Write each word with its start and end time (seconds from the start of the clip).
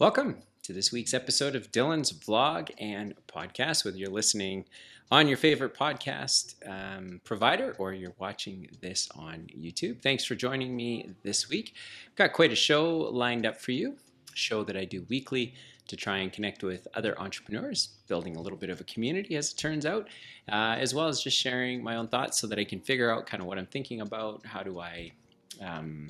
Welcome 0.00 0.38
to 0.62 0.72
this 0.72 0.92
week's 0.92 1.12
episode 1.12 1.54
of 1.54 1.70
Dylan's 1.72 2.10
vlog 2.10 2.70
and 2.78 3.12
podcast. 3.26 3.84
Whether 3.84 3.98
you're 3.98 4.08
listening 4.08 4.64
on 5.10 5.28
your 5.28 5.36
favorite 5.36 5.76
podcast 5.76 6.54
um, 6.66 7.20
provider 7.22 7.76
or 7.78 7.92
you're 7.92 8.14
watching 8.18 8.66
this 8.80 9.10
on 9.14 9.48
YouTube, 9.54 10.00
thanks 10.00 10.24
for 10.24 10.34
joining 10.34 10.74
me 10.74 11.10
this 11.22 11.50
week. 11.50 11.74
I've 12.06 12.16
got 12.16 12.32
quite 12.32 12.50
a 12.50 12.56
show 12.56 12.96
lined 12.96 13.44
up 13.44 13.60
for 13.60 13.72
you, 13.72 13.98
a 14.32 14.36
show 14.36 14.64
that 14.64 14.74
I 14.74 14.86
do 14.86 15.04
weekly 15.10 15.52
to 15.88 15.96
try 15.96 16.16
and 16.16 16.32
connect 16.32 16.62
with 16.62 16.88
other 16.94 17.20
entrepreneurs, 17.20 17.90
building 18.08 18.36
a 18.36 18.40
little 18.40 18.56
bit 18.56 18.70
of 18.70 18.80
a 18.80 18.84
community 18.84 19.36
as 19.36 19.52
it 19.52 19.58
turns 19.58 19.84
out, 19.84 20.08
uh, 20.50 20.76
as 20.78 20.94
well 20.94 21.08
as 21.08 21.22
just 21.22 21.36
sharing 21.36 21.84
my 21.84 21.96
own 21.96 22.08
thoughts 22.08 22.40
so 22.40 22.46
that 22.46 22.58
I 22.58 22.64
can 22.64 22.80
figure 22.80 23.10
out 23.10 23.26
kind 23.26 23.42
of 23.42 23.46
what 23.46 23.58
I'm 23.58 23.66
thinking 23.66 24.00
about. 24.00 24.46
How 24.46 24.62
do 24.62 24.80
I 24.80 25.12
um, 25.60 26.08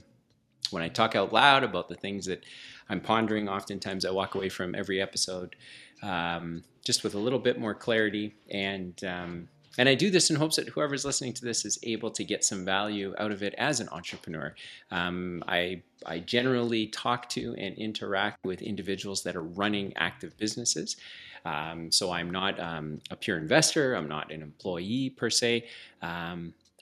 when 0.71 0.83
I 0.83 0.89
talk 0.89 1.17
out 1.17 1.33
loud 1.33 1.65
about 1.65 1.89
the 1.89 1.95
things 1.95 2.27
that 2.27 2.45
I'm 2.89 3.01
pondering, 3.01 3.49
oftentimes 3.49 4.05
I 4.05 4.11
walk 4.11 4.35
away 4.35 4.49
from 4.49 4.75
every 4.75 5.01
episode 5.01 5.57
um, 6.03 6.63
just 6.85 7.05
with 7.05 7.15
a 7.15 7.19
little 7.19 7.39
bit 7.39 7.59
more 7.59 7.75
clarity. 7.75 8.35
And 8.51 9.03
um, 9.05 9.49
and 9.79 9.89
I 9.89 9.95
do 9.95 10.11
this 10.11 10.31
in 10.31 10.37
hopes 10.37 10.57
that 10.57 10.69
whoever's 10.69 11.05
listening 11.05 11.33
to 11.35 11.45
this 11.45 11.65
is 11.65 11.79
able 11.85 12.11
to 12.11 12.25
get 12.25 12.45
some 12.45 12.65
value 12.65 13.15
out 13.19 13.31
of 13.31 13.43
it 13.43 13.55
as 13.57 13.81
an 13.81 13.89
entrepreneur. 13.91 14.55
Um, 14.91 15.45
I 15.47 15.83
I 16.05 16.19
generally 16.19 16.89
talk 16.89 17.29
to 17.31 17.55
and 17.57 17.77
interact 17.79 18.45
with 18.45 18.63
individuals 18.63 19.23
that 19.23 19.37
are 19.37 19.43
running 19.43 19.93
active 19.97 20.37
businesses. 20.39 20.97
Um, 21.45 21.91
so 21.91 22.11
I'm 22.11 22.31
not 22.31 22.61
um, 22.61 23.01
a 23.11 23.17
pure 23.17 23.39
investor. 23.39 23.95
I'm 23.95 24.09
not 24.09 24.31
an 24.33 24.43
employee 24.43 25.11
per 25.11 25.31
se. 25.31 25.67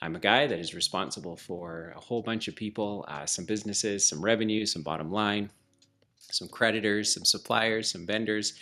I'm 0.01 0.15
a 0.15 0.19
guy 0.19 0.47
that 0.47 0.59
is 0.59 0.73
responsible 0.73 1.35
for 1.35 1.93
a 1.95 1.99
whole 1.99 2.21
bunch 2.21 2.47
of 2.47 2.55
people, 2.55 3.05
uh, 3.07 3.25
some 3.25 3.45
businesses, 3.45 4.07
some 4.07 4.23
revenue, 4.23 4.65
some 4.65 4.81
bottom 4.81 5.11
line, 5.11 5.49
some 6.19 6.47
creditors, 6.47 7.13
some 7.13 7.25
suppliers, 7.25 7.91
some 7.91 8.05
vendors. 8.05 8.53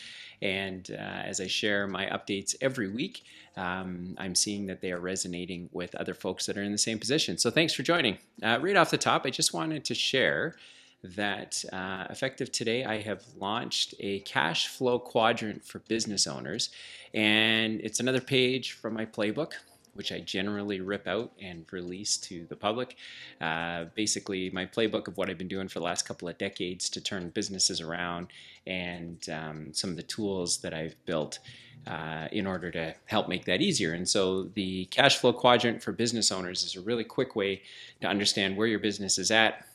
And 0.41 0.89
uh, 0.91 1.21
as 1.25 1.41
I 1.41 1.47
share 1.47 1.87
my 1.87 2.05
updates 2.07 2.55
every 2.61 2.89
week, 2.89 3.23
um, 3.55 4.15
I'm 4.19 4.35
seeing 4.35 4.67
that 4.67 4.81
they 4.81 4.91
are 4.91 4.99
resonating 4.99 5.69
with 5.71 5.95
other 5.95 6.13
folks 6.13 6.45
that 6.45 6.57
are 6.57 6.63
in 6.63 6.71
the 6.71 6.77
same 6.77 6.99
position. 6.99 7.37
So 7.37 7.49
thanks 7.49 7.73
for 7.73 7.83
joining. 7.83 8.17
Uh, 8.41 8.59
right 8.61 8.75
off 8.75 8.91
the 8.91 8.97
top, 8.97 9.25
I 9.25 9.29
just 9.29 9.53
wanted 9.53 9.83
to 9.85 9.95
share 9.95 10.55
that 11.03 11.63
uh, 11.71 12.05
effective 12.09 12.51
today, 12.51 12.83
I 12.83 13.01
have 13.01 13.23
launched 13.37 13.93
a 13.99 14.19
cash 14.21 14.67
flow 14.67 14.99
quadrant 14.99 15.63
for 15.63 15.79
business 15.79 16.27
owners. 16.27 16.69
And 17.13 17.79
it's 17.81 17.99
another 17.99 18.21
page 18.21 18.73
from 18.73 18.93
my 18.93 19.05
playbook 19.05 19.53
which 19.97 20.11
I 20.11 20.19
generally 20.19 20.79
rip 20.81 21.07
out 21.07 21.31
and 21.41 21.65
release 21.71 22.17
to 22.17 22.45
the 22.45 22.55
public. 22.55 22.95
Uh, 23.41 23.85
basically, 23.95 24.49
my 24.51 24.65
playbook 24.65 25.07
of 25.07 25.17
what 25.17 25.29
I've 25.29 25.37
been 25.37 25.47
doing 25.47 25.67
for 25.67 25.79
the 25.79 25.85
last 25.85 26.07
couple 26.07 26.27
of 26.27 26.37
decades 26.37 26.89
to 26.91 27.01
turn 27.01 27.29
businesses 27.29 27.81
around 27.81 28.27
and 28.65 29.27
um, 29.29 29.73
some 29.73 29.89
of 29.89 29.95
the 29.95 30.03
tools 30.03 30.57
that 30.59 30.73
I've 30.73 30.95
built. 31.05 31.39
Uh, 31.85 32.27
in 32.33 32.45
order 32.45 32.69
to 32.69 32.93
help 33.05 33.29
make 33.29 33.45
that 33.45 33.61
easier. 33.61 33.93
And 33.93 34.09
so 34.09 34.43
the 34.55 34.85
cash 34.85 35.19
flow 35.19 35.31
quadrant 35.31 35.81
for 35.81 35.93
business 35.93 36.33
owners 36.33 36.63
is 36.63 36.75
a 36.75 36.81
really 36.81 37.05
quick 37.05 37.33
way 37.33 37.61
to 38.01 38.07
understand 38.07 38.57
where 38.57 38.67
your 38.67 38.79
business 38.79 39.17
is 39.17 39.31
at 39.31 39.65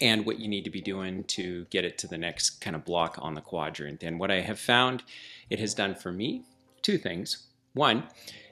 and 0.00 0.26
what 0.26 0.38
you 0.38 0.48
need 0.48 0.64
to 0.64 0.70
be 0.70 0.80
doing 0.80 1.24
to 1.24 1.64
get 1.70 1.84
it 1.84 1.98
to 1.98 2.06
the 2.06 2.18
next 2.18 2.60
kind 2.60 2.76
of 2.76 2.84
block 2.84 3.18
on 3.20 3.34
the 3.34 3.40
quadrant. 3.40 4.02
And 4.02 4.18
what 4.18 4.30
I 4.30 4.40
have 4.40 4.58
found 4.58 5.02
it 5.50 5.58
has 5.58 5.74
done 5.74 5.94
for 5.94 6.12
me, 6.12 6.42
two 6.82 6.98
things. 6.98 7.46
One, 7.74 8.04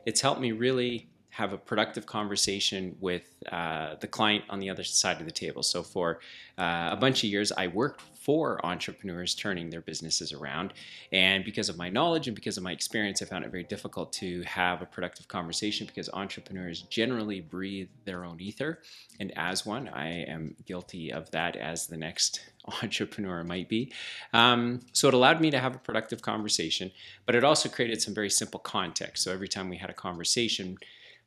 it's 0.07 0.21
helped 0.21 0.41
me 0.41 0.53
really 0.53 1.09
have 1.41 1.53
a 1.55 1.59
productive 1.59 2.05
conversation 2.05 2.95
with 3.01 3.23
uh, 3.51 3.95
the 4.01 4.07
client 4.07 4.45
on 4.51 4.61
the 4.61 4.69
other 4.69 4.85
side 4.85 5.19
of 5.21 5.27
the 5.27 5.33
table. 5.33 5.63
So, 5.63 5.83
for 5.83 6.21
uh, 6.59 6.91
a 6.93 6.97
bunch 6.97 7.25
of 7.25 7.31
years, 7.31 7.51
I 7.53 7.67
worked 7.69 8.03
for 8.21 8.65
entrepreneurs 8.67 9.35
turning 9.35 9.71
their 9.71 9.81
businesses 9.81 10.31
around. 10.35 10.75
And 11.11 11.43
because 11.43 11.71
of 11.71 11.79
my 11.79 11.89
knowledge 11.89 12.27
and 12.29 12.35
because 12.35 12.59
of 12.59 12.63
my 12.63 12.73
experience, 12.73 13.23
I 13.23 13.25
found 13.25 13.47
it 13.47 13.51
very 13.51 13.65
difficult 13.65 14.13
to 14.15 14.43
have 14.43 14.83
a 14.83 14.87
productive 14.87 15.27
conversation 15.27 15.87
because 15.87 16.11
entrepreneurs 16.13 16.83
generally 16.83 17.41
breathe 17.41 17.89
their 18.05 18.27
own 18.27 18.39
ether. 18.39 18.81
And 19.19 19.33
as 19.37 19.65
one, 19.65 19.89
I 19.89 20.25
am 20.25 20.55
guilty 20.67 21.11
of 21.11 21.31
that 21.31 21.57
as 21.57 21.87
the 21.87 21.97
next 21.97 22.45
entrepreneur 22.83 23.43
might 23.43 23.71
be. 23.71 23.91
Um, 24.35 24.81
so 24.93 25.09
it 25.09 25.15
allowed 25.15 25.41
me 25.41 25.51
to 25.51 25.59
have 25.59 25.75
a 25.75 25.79
productive 25.79 26.21
conversation, 26.21 26.93
but 27.25 27.35
it 27.35 27.43
also 27.43 27.71
created 27.71 28.03
some 28.03 28.13
very 28.13 28.31
simple 28.31 28.61
context. 28.61 29.25
So 29.25 29.33
every 29.33 29.49
time 29.49 29.71
we 29.71 29.79
had 29.79 29.89
a 29.89 29.95
conversation, 29.95 30.77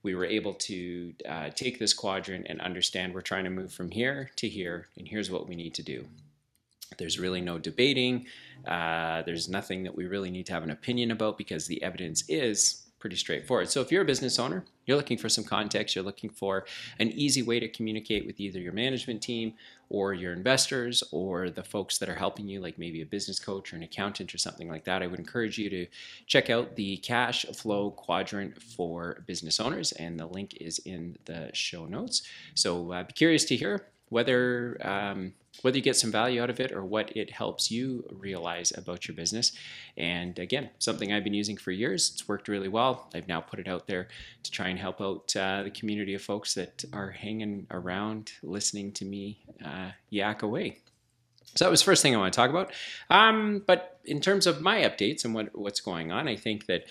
we 0.03 0.16
were 0.16 0.25
able 0.25 0.53
to 0.53 1.14
uh, 1.28 1.50
take 1.50 1.80
this 1.80 1.94
quadrant 1.94 2.46
and 2.50 2.62
understand 2.62 3.14
we're 3.14 3.22
trying 3.22 3.46
to 3.46 3.50
move 3.50 3.72
from 3.72 3.90
here 3.90 4.30
to 4.36 4.47
here, 4.47 4.88
and 4.97 5.08
here's 5.08 5.31
what 5.31 5.47
we 5.47 5.56
need 5.56 5.74
to 5.75 5.84
do. 5.84 6.06
There's 6.97 7.19
really 7.19 7.41
no 7.41 7.58
debating. 7.58 8.28
Uh, 8.68 9.24
there's 9.24 9.50
nothing 9.50 9.84
that 9.84 9.96
we 9.96 10.06
really 10.06 10.30
need 10.30 10.46
to 10.47 10.53
have 10.53 10.63
an 10.63 10.69
opinion 10.69 11.12
about 11.12 11.38
because 11.38 11.66
the 11.66 11.81
evidence 11.81 12.24
is 12.30 12.82
pretty 13.03 13.18
straightforward. 13.18 13.69
So 13.69 13.81
if 13.81 13.91
you're 13.91 14.03
a 14.03 14.06
business 14.06 14.40
owner, 14.40 14.64
you're 14.86 14.96
looking 14.96 15.18
for 15.18 15.28
some 15.28 15.44
context, 15.44 15.94
you're 15.94 16.06
looking 16.06 16.30
for 16.30 16.64
an 17.00 17.12
easy 17.12 17.41
way 17.41 17.59
to 17.59 17.68
communicate 17.68 18.25
with 18.25 18.40
either 18.40 18.62
your 18.62 18.72
management 18.72 19.22
team 19.22 19.56
or 19.90 20.14
your 20.14 20.31
investors 20.31 21.03
or 21.12 21.50
the 21.50 21.66
folks 21.66 21.97
that 21.97 22.08
are 22.08 22.16
helping 22.16 22.47
you, 22.47 22.62
like 22.62 22.80
maybe 22.80 23.02
a 23.02 23.06
business 23.06 23.40
coach 23.40 23.74
or 23.74 23.75
an 23.75 23.84
accountant 23.84 24.34
or 24.34 24.38
something 24.38 24.69
like 24.69 24.86
that, 24.86 25.03
I 25.03 25.08
would 25.08 25.19
encourage 25.19 25.58
you 25.58 25.69
to 25.69 25.86
check 26.28 26.50
out 26.50 26.78
the 26.78 26.96
cash 26.96 27.46
flow 27.47 27.92
quadrant 27.92 28.63
for 28.63 29.25
business 29.28 29.59
owners, 29.59 29.92
and 29.92 30.18
the 30.18 30.25
link 30.25 30.56
is 30.62 30.80
in 30.86 31.18
the 31.25 31.50
show 31.52 31.86
notes. 31.86 32.22
So 32.56 32.94
uh, 32.94 33.03
be 33.03 33.12
curious 33.12 33.44
to 33.46 33.58
hear 33.58 33.86
whether 34.09 34.78
um, 34.81 35.34
whether 35.62 35.78
you 35.78 35.84
get 35.84 35.96
some 35.96 36.12
value 36.12 36.41
out 36.41 36.50
of 36.50 36.59
it 36.59 36.72
or 36.72 36.84
what 36.84 37.16
it 37.16 37.30
helps 37.31 37.69
you 37.69 38.03
realize 38.12 38.74
about 38.75 39.08
your 39.08 39.16
business. 39.16 39.52
And 39.96 40.38
again, 40.40 40.72
something 40.80 41.14
I've 41.14 41.24
been 41.24 41.34
using 41.34 41.58
for 41.58 41.72
years. 41.72 42.12
It's 42.12 42.28
worked 42.28 42.47
really 42.47 42.68
well. 42.68 43.09
I've 43.13 43.28
now 43.28 43.40
put 43.40 43.59
it 43.59 43.68
out 43.68 43.88
there 43.88 44.08
to 44.42 44.52
try 44.52 44.69
and 44.69 44.80
help 44.80 45.00
out 45.00 45.34
uh, 45.36 45.63
the 45.63 45.69
community 45.69 46.16
of 46.16 46.22
folks 46.22 46.56
that 46.56 46.84
are 46.92 47.12
hanging 47.12 47.68
around, 47.69 48.34
listening 48.42 48.92
to 48.94 49.06
me 49.06 49.44
uh, 49.63 49.92
yak 50.09 50.42
away. 50.42 50.80
So 51.56 51.66
that 51.66 51.72
was 51.72 51.81
the 51.81 51.86
first 51.86 52.02
thing 52.02 52.16
I 52.16 52.19
want 52.19 52.34
to 52.34 52.38
talk 52.38 52.50
about. 52.50 52.74
Um, 53.12 53.63
but 53.68 54.00
in 54.06 54.22
terms 54.22 54.47
of 54.47 54.59
my 54.62 54.81
updates 54.81 55.24
and 55.24 55.36
what, 55.36 55.56
what's 55.56 55.81
going 55.81 56.12
on, 56.12 56.28
I 56.28 56.36
think 56.36 56.66
that 56.66 56.86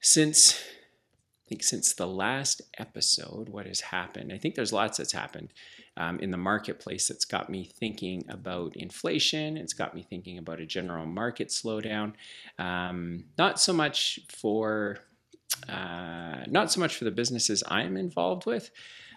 since 0.00 0.60
I 0.60 1.48
think 1.48 1.62
since 1.62 1.94
the 1.94 2.06
last 2.06 2.60
episode, 2.76 3.48
what 3.48 3.66
has 3.66 3.80
happened? 3.80 4.32
I 4.34 4.36
think 4.36 4.54
there's 4.54 4.72
lots 4.72 4.98
that's 4.98 5.12
happened 5.12 5.48
um, 5.98 6.18
in 6.20 6.30
the 6.30 6.38
marketplace 6.38 7.08
that's 7.08 7.26
got 7.26 7.50
me 7.50 7.64
thinking 7.64 8.24
about 8.30 8.74
inflation. 8.76 9.56
It's 9.56 9.74
got 9.74 9.94
me 9.94 10.02
thinking 10.08 10.38
about 10.38 10.60
a 10.60 10.66
general 10.66 11.04
market 11.04 11.48
slowdown. 11.48 12.14
Um, 12.58 13.24
not 13.36 13.60
so 13.60 13.72
much 13.72 14.20
for 14.28 14.98
uh, 15.68 16.44
not 16.46 16.72
so 16.72 16.80
much 16.80 16.96
for 16.96 17.04
the 17.04 17.10
businesses 17.10 17.62
I'm 17.68 17.96
involved 17.96 18.46
with, 18.46 18.70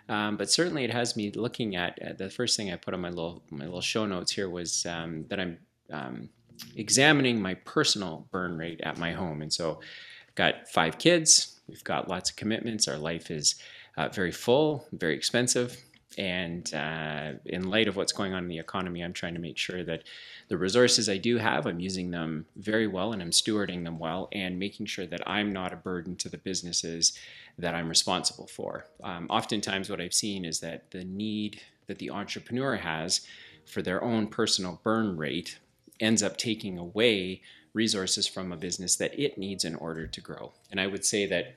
um, 0.09 0.35
but 0.35 0.49
certainly 0.49 0.83
it 0.83 0.91
has 0.91 1.15
me 1.15 1.31
looking 1.31 1.75
at 1.75 1.99
uh, 2.01 2.13
the 2.17 2.29
first 2.29 2.57
thing 2.57 2.71
I 2.71 2.75
put 2.75 2.93
on 2.93 3.01
my 3.01 3.09
little 3.09 3.43
my 3.49 3.65
little 3.65 3.81
show 3.81 4.05
notes 4.05 4.31
here 4.31 4.49
was 4.49 4.85
um, 4.85 5.25
that 5.29 5.39
I'm 5.39 5.57
um, 5.91 6.29
examining 6.75 7.41
my 7.41 7.53
personal 7.53 8.27
burn 8.31 8.57
rate 8.57 8.81
at 8.83 8.97
my 8.97 9.13
home, 9.13 9.41
and 9.41 9.53
so 9.53 9.79
I've 10.27 10.35
got 10.35 10.67
five 10.69 10.97
kids 10.97 11.61
We've 11.71 11.83
got 11.85 12.09
lots 12.09 12.29
of 12.29 12.35
commitments. 12.35 12.87
Our 12.89 12.97
life 12.97 13.31
is 13.31 13.55
uh, 13.97 14.09
very 14.09 14.31
full, 14.31 14.85
very 14.91 15.15
expensive. 15.15 15.81
And 16.17 16.73
uh, 16.73 17.33
in 17.45 17.69
light 17.69 17.87
of 17.87 17.95
what's 17.95 18.11
going 18.11 18.33
on 18.33 18.43
in 18.43 18.49
the 18.49 18.59
economy, 18.59 19.01
I'm 19.01 19.13
trying 19.13 19.33
to 19.33 19.39
make 19.39 19.57
sure 19.57 19.83
that 19.83 20.03
the 20.49 20.57
resources 20.57 21.07
I 21.07 21.17
do 21.17 21.37
have, 21.37 21.65
I'm 21.65 21.79
using 21.79 22.11
them 22.11 22.45
very 22.57 22.87
well 22.87 23.13
and 23.13 23.21
I'm 23.21 23.31
stewarding 23.31 23.85
them 23.85 23.97
well 23.97 24.27
and 24.33 24.59
making 24.59 24.87
sure 24.87 25.05
that 25.05 25.27
I'm 25.27 25.53
not 25.53 25.71
a 25.71 25.77
burden 25.77 26.15
to 26.17 26.29
the 26.29 26.37
businesses 26.37 27.17
that 27.57 27.75
I'm 27.75 27.87
responsible 27.87 28.47
for. 28.47 28.85
Um, 29.03 29.27
oftentimes, 29.29 29.89
what 29.89 30.01
I've 30.01 30.13
seen 30.13 30.43
is 30.43 30.59
that 30.59 30.91
the 30.91 31.05
need 31.05 31.61
that 31.87 31.99
the 31.99 32.11
entrepreneur 32.11 32.75
has 32.75 33.21
for 33.65 33.81
their 33.81 34.03
own 34.03 34.27
personal 34.27 34.81
burn 34.83 35.17
rate 35.17 35.59
ends 35.99 36.23
up 36.23 36.37
taking 36.37 36.77
away 36.77 37.41
resources 37.73 38.27
from 38.27 38.51
a 38.51 38.57
business 38.57 38.95
that 38.97 39.17
it 39.17 39.37
needs 39.37 39.63
in 39.63 39.75
order 39.75 40.07
to 40.07 40.21
grow. 40.21 40.51
And 40.71 40.79
I 40.79 40.87
would 40.87 41.05
say 41.05 41.25
that 41.27 41.55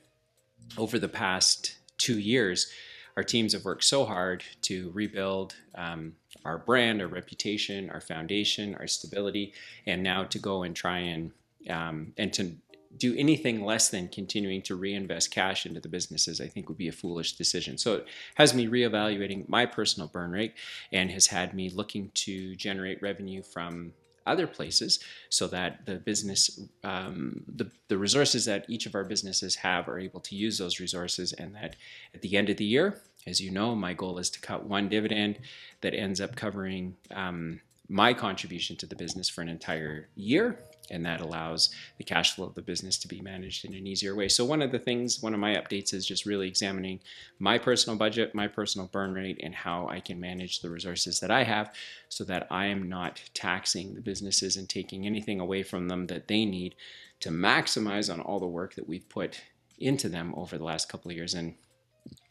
over 0.77 0.99
the 0.99 1.09
past 1.09 1.77
two 1.99 2.19
years, 2.19 2.71
our 3.17 3.23
teams 3.23 3.53
have 3.53 3.65
worked 3.65 3.85
so 3.85 4.05
hard 4.05 4.43
to 4.63 4.91
rebuild 4.93 5.55
um, 5.75 6.15
our 6.45 6.59
brand, 6.59 7.01
our 7.01 7.09
reputation, 7.09 7.91
our 7.91 8.01
foundation, 8.01 8.75
our 8.77 8.87
stability, 8.87 9.55
and 9.87 10.03
now 10.03 10.25
to 10.25 10.39
go 10.39 10.63
and 10.63 10.75
try 10.75 10.99
and 10.99 11.33
um, 11.71 12.13
and 12.19 12.33
to 12.35 12.53
do 12.97 13.15
anything 13.17 13.65
less 13.65 13.89
than 13.89 14.09
continuing 14.09 14.63
to 14.63 14.77
reinvest 14.77 15.31
cash 15.31 15.67
into 15.67 15.81
the 15.81 15.89
businesses, 15.89 16.41
I 16.41 16.47
think 16.47 16.69
would 16.69 16.79
be 16.79 16.89
a 16.89 16.93
foolish 16.93 17.33
decision. 17.37 17.79
So 17.79 17.95
it 17.97 18.07
has 18.37 18.55
me 18.55 18.67
reevaluating 18.67 19.49
my 19.49 19.67
personal 19.67 20.09
burn 20.09 20.31
rate 20.31 20.55
and 20.93 21.11
has 21.11 21.27
had 21.27 21.55
me 21.55 21.71
looking 21.71 22.11
to 22.15 22.55
generate 22.55 23.03
revenue 23.03 23.43
from 23.43 23.93
other 24.27 24.47
places 24.47 25.01
so 25.29 25.47
that 25.49 25.85
the 25.87 25.97
business, 25.97 26.61
um, 26.83 27.45
the, 27.47 27.71
the 27.89 27.99
resources 27.99 28.45
that 28.47 28.65
each 28.69 28.87
of 28.87 28.95
our 28.95 29.05
businesses 29.05 29.55
have 29.57 29.89
are 29.89 29.99
able 29.99 30.21
to 30.21 30.35
use 30.35 30.59
those 30.59 30.81
resources 30.81 31.33
and 31.35 31.55
that 31.55 31.77
at 32.15 32.23
the 32.23 32.37
end 32.37 32.49
of 32.49 32.57
the 32.57 32.65
year, 32.65 33.01
as 33.27 33.41
you 33.41 33.51
know, 33.51 33.75
my 33.75 33.93
goal 33.95 34.19
is 34.19 34.31
to 34.31 34.41
cut 34.41 34.67
one 34.67 34.89
dividend 34.89 35.39
that 35.81 35.95
ends 35.95 36.21
up 36.21 36.37
covering 36.37 36.95
um, 37.13 37.61
my 37.89 38.15
contribution 38.15 38.77
to 38.77 38.87
the 38.87 38.97
business 38.97 39.29
for 39.29 39.43
an 39.43 39.49
entire 39.49 40.09
year 40.15 40.59
and 40.91 41.05
that 41.05 41.21
allows 41.21 41.71
the 41.99 42.05
cash 42.05 42.35
flow 42.35 42.47
of 42.47 42.55
the 42.55 42.63
business 42.63 42.99
to 42.99 43.09
be 43.09 43.21
managed 43.21 43.65
in 43.65 43.75
an 43.75 43.87
easier 43.87 44.15
way. 44.15 44.29
So 44.29 44.45
one 44.45 44.63
of 44.63 44.73
the 44.73 44.79
things, 44.79 45.23
one 45.23 45.35
of 45.35 45.41
my 45.41 45.55
updates 45.55 45.95
is 45.95 46.07
just 46.07 46.27
really 46.27 46.49
examining 46.49 47.01
my 47.39 47.59
personal 47.59 47.99
budget, 47.99 48.35
my 48.35 48.49
personal 48.49 48.89
burn 48.89 49.15
rate, 49.15 49.41
and 49.43 49.55
how 49.55 49.89
I 49.89 50.01
can 50.01 50.21
manage 50.21 50.61
the 50.61 50.71
resources 50.71 51.21
that 51.21 51.31
I 51.31 51.45
have 51.45 51.73
so 52.09 52.25
that 52.25 52.47
I 52.51 52.67
am 52.67 52.89
not 52.89 53.23
taxing 53.35 53.95
the 53.95 54.01
businesses 54.01 54.57
and 54.57 54.69
taking 54.69 55.07
anything 55.07 55.41
away 55.41 55.63
from 55.63 55.89
them 55.89 56.07
that 56.09 56.29
they 56.29 56.45
need 56.45 56.75
to 57.21 57.31
maximize 57.31 58.13
on 58.13 58.21
all 58.21 58.41
the 58.41 58.47
work 58.47 58.75
that 58.75 58.89
we've 58.89 59.09
put 59.09 59.41
into 59.79 60.09
them 60.09 60.35
over 60.37 60.59
the 60.59 60.65
last 60.65 60.89
couple 60.89 61.11
of 61.11 61.17
years. 61.17 61.35
And 61.35 61.55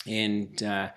and 0.06 0.62
uh, 0.62 0.90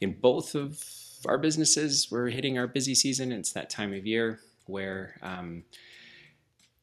in 0.00 0.18
both 0.20 0.54
of 0.54 0.82
our 1.26 1.38
businesses, 1.38 2.08
we're 2.10 2.28
hitting 2.28 2.58
our 2.58 2.66
busy 2.66 2.94
season. 2.94 3.32
It's 3.32 3.52
that 3.52 3.70
time 3.70 3.92
of 3.92 4.06
year 4.06 4.40
where 4.66 5.16
um, 5.22 5.64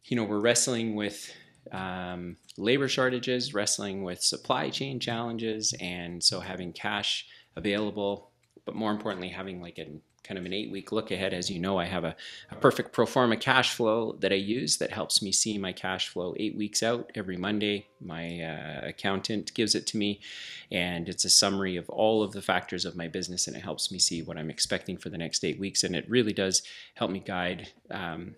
you 0.05 0.17
know, 0.17 0.23
we're 0.23 0.39
wrestling 0.39 0.95
with 0.95 1.31
um, 1.71 2.37
labor 2.57 2.87
shortages, 2.87 3.53
wrestling 3.53 4.03
with 4.03 4.21
supply 4.21 4.69
chain 4.69 4.99
challenges, 4.99 5.73
and 5.79 6.23
so 6.23 6.39
having 6.39 6.73
cash 6.73 7.25
available, 7.55 8.31
but 8.65 8.75
more 8.75 8.91
importantly, 8.91 9.29
having 9.29 9.61
like 9.61 9.77
a 9.79 9.87
kind 10.23 10.37
of 10.37 10.45
an 10.45 10.53
eight 10.53 10.71
week 10.71 10.91
look 10.91 11.11
ahead. 11.11 11.33
As 11.33 11.49
you 11.49 11.59
know, 11.59 11.77
I 11.77 11.85
have 11.85 12.05
a, 12.05 12.15
a, 12.49 12.55
perfect 12.55 12.93
pro 12.93 13.05
forma 13.05 13.35
cash 13.35 13.73
flow 13.73 14.13
that 14.19 14.31
I 14.31 14.35
use 14.35 14.77
that 14.77 14.91
helps 14.91 15.21
me 15.21 15.31
see 15.31 15.57
my 15.57 15.73
cash 15.73 16.07
flow 16.07 16.33
eight 16.37 16.55
weeks 16.55 16.81
out 16.81 17.11
every 17.15 17.35
Monday. 17.35 17.87
My 17.99 18.41
uh, 18.41 18.87
accountant 18.87 19.53
gives 19.53 19.75
it 19.75 19.85
to 19.87 19.97
me, 19.97 20.21
and 20.71 21.09
it's 21.09 21.25
a 21.25 21.29
summary 21.29 21.75
of 21.75 21.89
all 21.89 22.23
of 22.23 22.31
the 22.31 22.41
factors 22.41 22.85
of 22.85 22.95
my 22.95 23.07
business, 23.07 23.47
and 23.47 23.55
it 23.55 23.63
helps 23.63 23.91
me 23.91 23.99
see 23.99 24.21
what 24.21 24.37
I'm 24.37 24.49
expecting 24.49 24.97
for 24.97 25.09
the 25.09 25.17
next 25.17 25.43
eight 25.43 25.59
weeks. 25.59 25.83
And 25.83 25.95
it 25.95 26.09
really 26.09 26.33
does 26.33 26.63
help 26.95 27.11
me 27.11 27.19
guide 27.19 27.69
um, 27.91 28.35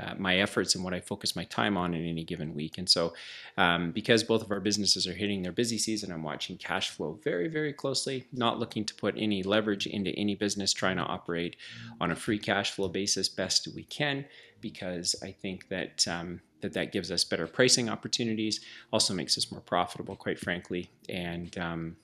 uh, 0.00 0.14
my 0.18 0.38
efforts 0.38 0.74
and 0.74 0.84
what 0.84 0.94
I 0.94 1.00
focus 1.00 1.36
my 1.36 1.44
time 1.44 1.76
on 1.76 1.94
in 1.94 2.04
any 2.06 2.24
given 2.24 2.54
week. 2.54 2.78
And 2.78 2.88
so, 2.88 3.14
um, 3.56 3.92
because 3.92 4.24
both 4.24 4.42
of 4.42 4.50
our 4.50 4.60
businesses 4.60 5.06
are 5.06 5.12
hitting 5.12 5.42
their 5.42 5.52
busy 5.52 5.78
season, 5.78 6.12
I'm 6.12 6.22
watching 6.22 6.56
cash 6.56 6.90
flow 6.90 7.18
very, 7.22 7.48
very 7.48 7.72
closely, 7.72 8.26
not 8.32 8.58
looking 8.58 8.84
to 8.84 8.94
put 8.94 9.14
any 9.16 9.42
leverage 9.42 9.86
into 9.86 10.10
any 10.10 10.34
business, 10.34 10.72
trying 10.72 10.96
to 10.96 11.02
operate 11.02 11.56
on 12.00 12.10
a 12.10 12.16
free 12.16 12.38
cash 12.38 12.72
flow 12.72 12.88
basis 12.88 13.28
best 13.28 13.68
we 13.74 13.84
can, 13.84 14.24
because 14.60 15.14
I 15.22 15.32
think 15.32 15.68
that. 15.68 16.06
Um, 16.08 16.40
that 16.60 16.72
that 16.72 16.92
gives 16.92 17.10
us 17.10 17.24
better 17.24 17.46
pricing 17.46 17.90
opportunities, 17.90 18.60
also 18.90 19.12
makes 19.12 19.36
us 19.36 19.52
more 19.52 19.60
profitable, 19.60 20.16
quite 20.16 20.38
frankly, 20.38 20.88
and 21.10 21.58
um, 21.58 21.96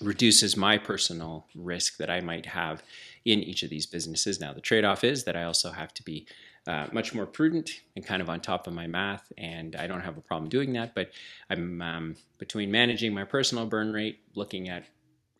reduces 0.00 0.56
my 0.56 0.76
personal 0.76 1.46
risk 1.54 1.98
that 1.98 2.10
I 2.10 2.20
might 2.20 2.46
have 2.46 2.82
in 3.24 3.42
each 3.42 3.62
of 3.62 3.70
these 3.70 3.86
businesses. 3.86 4.40
Now, 4.40 4.52
the 4.52 4.60
trade 4.60 4.84
off 4.84 5.04
is 5.04 5.22
that 5.24 5.36
I 5.36 5.44
also 5.44 5.70
have 5.70 5.94
to 5.94 6.02
be 6.02 6.26
uh, 6.66 6.86
much 6.92 7.14
more 7.14 7.26
prudent 7.26 7.80
and 7.96 8.06
kind 8.06 8.22
of 8.22 8.30
on 8.30 8.40
top 8.40 8.66
of 8.66 8.72
my 8.72 8.86
math, 8.86 9.32
and 9.36 9.74
I 9.76 9.86
don't 9.86 10.00
have 10.00 10.16
a 10.16 10.20
problem 10.20 10.48
doing 10.48 10.72
that. 10.74 10.94
But 10.94 11.10
I'm 11.50 11.82
um, 11.82 12.16
between 12.38 12.70
managing 12.70 13.12
my 13.14 13.24
personal 13.24 13.66
burn 13.66 13.92
rate, 13.92 14.20
looking 14.34 14.68
at 14.68 14.84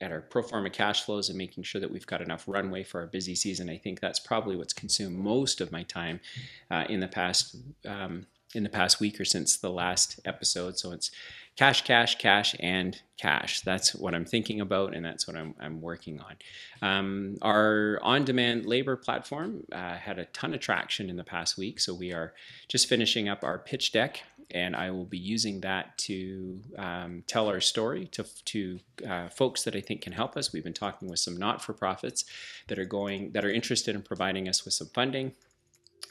at 0.00 0.10
our 0.10 0.20
pro 0.20 0.42
forma 0.42 0.68
cash 0.68 1.04
flows 1.04 1.28
and 1.28 1.38
making 1.38 1.62
sure 1.62 1.80
that 1.80 1.90
we've 1.90 2.06
got 2.06 2.20
enough 2.20 2.44
runway 2.48 2.82
for 2.82 3.00
our 3.00 3.06
busy 3.06 3.36
season. 3.36 3.70
I 3.70 3.78
think 3.78 4.00
that's 4.00 4.18
probably 4.18 4.56
what's 4.56 4.72
consumed 4.72 5.16
most 5.16 5.60
of 5.60 5.70
my 5.70 5.84
time 5.84 6.20
uh, 6.70 6.84
in 6.88 6.98
the 6.98 7.08
past 7.08 7.56
um, 7.86 8.26
in 8.54 8.62
the 8.62 8.68
past 8.68 9.00
week 9.00 9.20
or 9.20 9.24
since 9.24 9.56
the 9.56 9.70
last 9.70 10.20
episode. 10.24 10.78
So 10.78 10.92
it's 10.92 11.10
cash, 11.56 11.82
cash, 11.82 12.16
cash, 12.16 12.56
and 12.60 13.00
cash. 13.18 13.60
That's 13.60 13.94
what 13.94 14.14
I'm 14.14 14.24
thinking 14.24 14.60
about, 14.60 14.94
and 14.94 15.04
that's 15.04 15.26
what 15.26 15.36
I'm, 15.36 15.54
I'm 15.60 15.80
working 15.80 16.20
on. 16.20 16.36
Um, 16.80 17.36
our 17.42 17.98
on 18.02 18.24
demand 18.24 18.66
labor 18.66 18.96
platform 18.96 19.64
uh, 19.70 19.94
had 19.94 20.18
a 20.18 20.24
ton 20.26 20.54
of 20.54 20.60
traction 20.60 21.10
in 21.10 21.16
the 21.16 21.24
past 21.24 21.58
week, 21.58 21.80
so 21.80 21.94
we 21.94 22.12
are 22.12 22.32
just 22.68 22.88
finishing 22.88 23.28
up 23.28 23.44
our 23.44 23.58
pitch 23.58 23.92
deck. 23.92 24.22
And 24.54 24.76
I 24.76 24.90
will 24.90 25.06
be 25.06 25.16
using 25.16 25.62
that 25.62 25.96
to 25.98 26.60
um, 26.76 27.24
tell 27.26 27.48
our 27.48 27.60
story 27.60 28.06
to, 28.08 28.26
to 28.44 28.80
uh, 29.08 29.28
folks 29.30 29.62
that 29.62 29.74
I 29.74 29.80
think 29.80 30.02
can 30.02 30.12
help 30.12 30.36
us. 30.36 30.52
We've 30.52 30.64
been 30.64 30.74
talking 30.74 31.08
with 31.08 31.20
some 31.20 31.38
not-for-profits 31.38 32.26
that 32.68 32.78
are 32.78 32.84
going 32.84 33.32
that 33.32 33.46
are 33.46 33.50
interested 33.50 33.94
in 33.94 34.02
providing 34.02 34.48
us 34.50 34.66
with 34.66 34.74
some 34.74 34.88
funding 34.92 35.32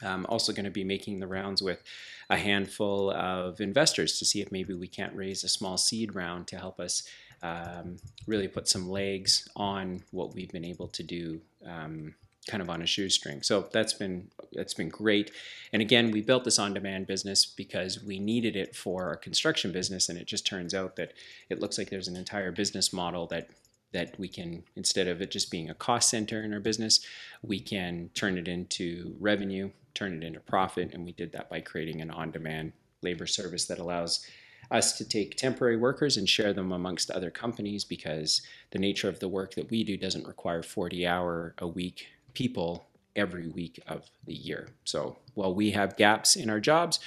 I'm 0.02 0.26
also 0.26 0.52
going 0.52 0.64
to 0.64 0.70
be 0.70 0.84
making 0.84 1.20
the 1.20 1.26
rounds 1.26 1.62
with 1.62 1.82
a 2.30 2.36
handful 2.36 3.10
of 3.10 3.60
investors 3.60 4.18
to 4.18 4.24
see 4.24 4.40
if 4.40 4.50
maybe 4.50 4.74
we 4.74 4.88
can't 4.88 5.14
raise 5.14 5.44
a 5.44 5.48
small 5.48 5.76
seed 5.76 6.14
round 6.14 6.46
to 6.48 6.56
help 6.56 6.80
us 6.80 7.02
um, 7.42 7.96
really 8.26 8.48
put 8.48 8.68
some 8.68 8.88
legs 8.88 9.48
on 9.56 10.02
what 10.12 10.34
we've 10.34 10.52
been 10.52 10.64
able 10.64 10.88
to 10.88 11.02
do 11.02 11.40
um, 11.66 12.14
kind 12.46 12.62
of 12.62 12.70
on 12.70 12.82
a 12.82 12.86
shoestring. 12.86 13.42
So 13.42 13.68
that's 13.72 13.92
been 13.92 14.28
that's 14.52 14.74
been 14.74 14.88
great. 14.88 15.30
And 15.72 15.80
again, 15.80 16.10
we 16.10 16.20
built 16.20 16.44
this 16.44 16.58
on-demand 16.58 17.06
business 17.06 17.46
because 17.46 18.02
we 18.02 18.18
needed 18.18 18.56
it 18.56 18.74
for 18.74 19.04
our 19.04 19.16
construction 19.16 19.72
business, 19.72 20.08
and 20.08 20.18
it 20.18 20.26
just 20.26 20.46
turns 20.46 20.74
out 20.74 20.96
that 20.96 21.12
it 21.48 21.60
looks 21.60 21.78
like 21.78 21.90
there's 21.90 22.08
an 22.08 22.16
entire 22.16 22.52
business 22.52 22.92
model 22.92 23.26
that 23.28 23.50
that 23.92 24.18
we 24.18 24.28
can 24.28 24.64
instead 24.74 25.06
of 25.06 25.20
it 25.20 25.30
just 25.30 25.50
being 25.50 25.68
a 25.68 25.74
cost 25.74 26.08
center 26.08 26.42
in 26.42 26.52
our 26.52 26.60
business, 26.60 27.04
we 27.42 27.60
can 27.60 28.10
turn 28.14 28.38
it 28.38 28.48
into 28.48 29.14
revenue 29.20 29.70
turn 29.94 30.14
it 30.14 30.24
into 30.24 30.40
profit. 30.40 30.92
And 30.92 31.04
we 31.04 31.12
did 31.12 31.32
that 31.32 31.50
by 31.50 31.60
creating 31.60 32.00
an 32.00 32.10
on 32.10 32.30
demand 32.30 32.72
labor 33.02 33.26
service 33.26 33.66
that 33.66 33.78
allows 33.78 34.26
us 34.70 34.96
to 34.96 35.06
take 35.06 35.36
temporary 35.36 35.76
workers 35.76 36.16
and 36.16 36.28
share 36.28 36.52
them 36.52 36.72
amongst 36.72 37.10
other 37.10 37.30
companies 37.30 37.84
because 37.84 38.42
the 38.70 38.78
nature 38.78 39.08
of 39.08 39.18
the 39.20 39.28
work 39.28 39.54
that 39.54 39.70
we 39.70 39.84
do 39.84 39.96
doesn't 39.96 40.26
require 40.26 40.62
40 40.62 41.06
hour 41.06 41.54
a 41.58 41.66
week 41.66 42.06
people 42.34 42.86
every 43.14 43.48
week 43.48 43.82
of 43.86 44.10
the 44.24 44.34
year. 44.34 44.68
So 44.84 45.18
while 45.34 45.54
we 45.54 45.70
have 45.72 45.96
gaps 45.96 46.36
in 46.36 46.48
our 46.48 46.60
jobs, 46.60 47.00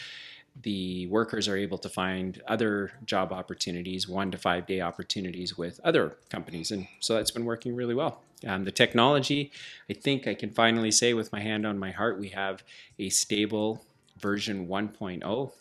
the 0.62 1.08
workers 1.08 1.48
are 1.48 1.58
able 1.58 1.78
to 1.78 1.90
find 1.90 2.42
other 2.48 2.92
job 3.06 3.32
opportunities, 3.34 4.08
one 4.08 4.32
to 4.32 4.38
five 4.38 4.66
day 4.66 4.82
opportunities 4.82 5.58
with 5.58 5.80
other 5.84 6.18
companies. 6.30 6.72
And 6.72 6.88
so 7.00 7.16
that's 7.16 7.32
been 7.32 7.46
working 7.46 7.76
really 7.76 7.96
well. 7.96 8.22
Um, 8.46 8.64
the 8.64 8.72
technology, 8.72 9.52
I 9.90 9.94
think 9.94 10.28
I 10.28 10.34
can 10.34 10.52
finally 10.52 10.92
say 10.92 11.14
with 11.14 11.32
my 11.32 11.42
hand 11.42 11.66
on 11.66 11.78
my 11.78 11.92
heart, 11.92 12.20
we 12.20 12.30
have 12.30 12.64
a 13.00 13.10
stable 13.10 13.84
version 14.20 14.68
1.0. 14.68 15.52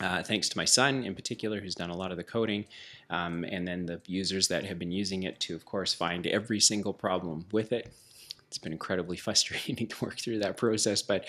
Uh, 0.00 0.22
thanks 0.22 0.48
to 0.48 0.56
my 0.56 0.64
son 0.64 1.04
in 1.04 1.14
particular, 1.14 1.60
who's 1.60 1.74
done 1.74 1.90
a 1.90 1.96
lot 1.96 2.10
of 2.10 2.16
the 2.16 2.24
coding, 2.24 2.64
um, 3.10 3.44
and 3.44 3.66
then 3.66 3.86
the 3.86 4.00
users 4.06 4.46
that 4.48 4.64
have 4.64 4.78
been 4.78 4.92
using 4.92 5.24
it 5.24 5.40
to, 5.40 5.54
of 5.56 5.64
course, 5.64 5.92
find 5.92 6.26
every 6.26 6.60
single 6.60 6.92
problem 6.92 7.44
with 7.50 7.72
it 7.72 7.92
it's 8.48 8.58
been 8.58 8.72
incredibly 8.72 9.16
frustrating 9.26 9.86
to 9.86 10.04
work 10.04 10.18
through 10.18 10.40
that 10.40 10.56
process, 10.56 11.02
but 11.02 11.28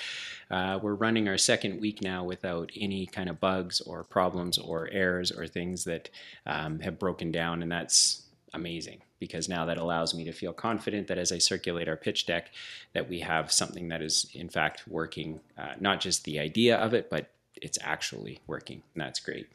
uh, 0.49 0.79
we're 0.81 0.95
running 0.95 1.27
our 1.27 1.37
second 1.37 1.79
week 1.79 2.01
now 2.01 2.23
without 2.23 2.71
any 2.75 3.05
kind 3.05 3.29
of 3.29 3.39
bugs 3.39 3.81
or 3.81 4.03
problems 4.03 4.57
or 4.57 4.89
errors 4.91 5.31
or 5.31 5.45
things 5.45 5.83
that 5.83 6.09
um, 6.47 6.79
have 6.79 6.97
broken 6.97 7.31
down, 7.31 7.61
and 7.61 7.71
that's 7.71 8.23
amazing 8.53 9.01
because 9.19 9.49
now 9.49 9.65
that 9.65 9.77
allows 9.77 10.15
me 10.15 10.23
to 10.23 10.31
feel 10.31 10.53
confident 10.53 11.07
that 11.07 11.17
as 11.17 11.31
I 11.31 11.37
circulate 11.37 11.89
our 11.89 11.97
pitch 11.97 12.25
deck, 12.25 12.51
that 12.93 13.09
we 13.09 13.19
have 13.19 13.51
something 13.51 13.89
that 13.89 14.01
is 14.01 14.29
in 14.33 14.49
fact 14.49 14.87
working, 14.87 15.41
uh, 15.57 15.73
not 15.79 15.99
just 15.99 16.23
the 16.23 16.39
idea 16.39 16.77
of 16.77 16.93
it, 16.93 17.09
but 17.09 17.29
it's 17.61 17.77
actually 17.81 18.39
working, 18.47 18.81
and 18.95 19.03
that's 19.03 19.19
great. 19.19 19.47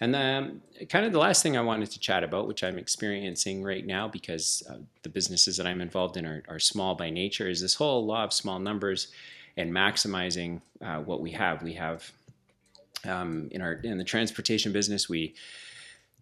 And 0.00 0.12
then, 0.12 0.60
kind 0.88 1.06
of 1.06 1.12
the 1.12 1.18
last 1.18 1.42
thing 1.42 1.56
I 1.56 1.60
wanted 1.60 1.90
to 1.92 2.00
chat 2.00 2.24
about, 2.24 2.48
which 2.48 2.64
I'm 2.64 2.78
experiencing 2.78 3.62
right 3.62 3.86
now 3.86 4.08
because 4.08 4.62
uh, 4.68 4.78
the 5.02 5.08
businesses 5.08 5.56
that 5.56 5.66
I'm 5.66 5.80
involved 5.80 6.16
in 6.16 6.26
are, 6.26 6.42
are, 6.48 6.58
small 6.58 6.94
by 6.94 7.10
nature, 7.10 7.48
is 7.48 7.60
this 7.60 7.74
whole 7.74 8.04
law 8.04 8.24
of 8.24 8.32
small 8.32 8.58
numbers 8.58 9.08
and 9.56 9.72
maximizing 9.72 10.60
uh, 10.82 10.98
what 10.98 11.20
we 11.20 11.30
have. 11.30 11.62
We 11.62 11.74
have 11.74 12.10
um, 13.06 13.48
in 13.52 13.60
our 13.62 13.74
in 13.74 13.98
the 13.98 14.04
transportation 14.04 14.72
business, 14.72 15.08
we 15.08 15.34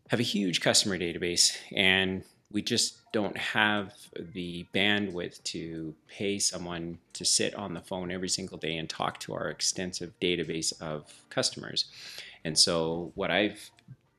have 0.08 0.20
a 0.20 0.24
huge 0.24 0.60
customer 0.60 0.98
database, 0.98 1.56
and 1.74 2.24
we 2.52 2.60
just 2.60 3.10
don't 3.12 3.36
have 3.36 3.94
the 4.34 4.66
bandwidth 4.74 5.42
to 5.44 5.94
pay 6.08 6.38
someone 6.38 6.98
to 7.14 7.24
sit 7.24 7.54
on 7.54 7.72
the 7.72 7.80
phone 7.80 8.10
every 8.10 8.28
single 8.28 8.58
day 8.58 8.76
and 8.76 8.88
talk 8.88 9.18
to 9.20 9.32
our 9.32 9.48
extensive 9.48 10.12
database 10.20 10.72
of 10.80 11.22
customers. 11.30 11.86
And 12.44 12.58
so 12.58 13.12
what 13.14 13.30
I've 13.30 13.70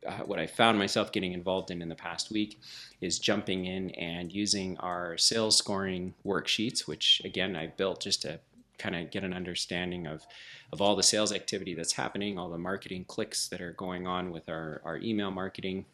uh, 0.06 0.24
what 0.26 0.38
I 0.38 0.48
found 0.48 0.78
myself 0.78 1.14
getting 1.14 1.32
involved 1.32 1.72
in 1.72 1.82
in 1.82 1.88
the 1.88 1.96
past 1.96 2.30
week 2.30 2.60
is 3.00 3.20
jumping 3.20 3.66
in 3.66 3.90
and 3.92 4.34
using 4.34 4.78
our 4.80 5.18
sales 5.18 5.58
scoring 5.58 6.14
worksheets, 6.26 6.88
which 6.88 7.22
again 7.24 7.56
I 7.56 7.68
built 7.68 8.02
just 8.02 8.22
to 8.24 8.40
kind 8.78 8.96
of 8.96 9.12
get 9.12 9.24
an 9.24 9.34
understanding 9.34 10.08
of 10.08 10.26
of 10.74 10.82
all 10.82 10.96
the 10.96 11.04
sales 11.04 11.32
activity 11.32 11.76
that's 11.76 11.94
happening, 11.94 12.38
all 12.38 12.50
the 12.50 12.58
marketing 12.58 13.06
clicks 13.06 13.48
that 13.48 13.62
are 13.62 13.74
going 13.74 14.08
on 14.08 14.32
with 14.32 14.50
our, 14.50 14.82
our 14.84 14.98
email 14.98 15.30
marketing. 15.30 15.86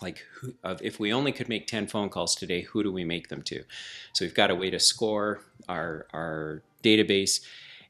Like, 0.00 0.24
who, 0.32 0.54
of 0.64 0.80
if 0.80 0.98
we 0.98 1.12
only 1.12 1.32
could 1.32 1.50
make 1.50 1.66
10 1.66 1.86
phone 1.86 2.08
calls 2.08 2.34
today, 2.34 2.62
who 2.62 2.82
do 2.82 2.90
we 2.90 3.04
make 3.04 3.28
them 3.28 3.42
to? 3.42 3.62
So, 4.14 4.24
we've 4.24 4.34
got 4.34 4.50
a 4.50 4.54
way 4.54 4.70
to 4.70 4.80
score 4.80 5.42
our, 5.68 6.06
our 6.14 6.62
database 6.82 7.40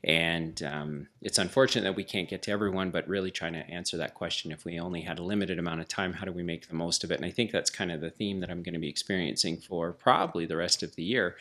and 0.02 0.62
um, 0.62 1.08
it's 1.20 1.38
unfortunate 1.38 1.82
that 1.82 1.96
we 1.96 2.04
can't 2.04 2.28
get 2.28 2.42
to 2.42 2.50
everyone, 2.50 2.90
but 2.90 3.06
really 3.06 3.30
trying 3.30 3.52
to 3.52 3.70
answer 3.70 3.98
that 3.98 4.14
question 4.14 4.50
if 4.50 4.64
we 4.64 4.80
only 4.80 5.02
had 5.02 5.18
a 5.18 5.22
limited 5.22 5.58
amount 5.58 5.80
of 5.80 5.88
time, 5.88 6.14
how 6.14 6.24
do 6.24 6.32
we 6.32 6.42
make 6.42 6.68
the 6.68 6.74
most 6.74 7.04
of 7.04 7.10
it? 7.10 7.16
And 7.16 7.26
I 7.26 7.30
think 7.30 7.50
that's 7.50 7.70
kind 7.70 7.92
of 7.92 8.00
the 8.00 8.10
theme 8.10 8.40
that 8.40 8.50
I'm 8.50 8.62
going 8.62 8.74
to 8.74 8.80
be 8.80 8.88
experiencing 8.88 9.58
for 9.58 9.92
probably 9.92 10.46
the 10.46 10.56
rest 10.56 10.82
of 10.82 10.94
the 10.96 11.02
year 11.02 11.36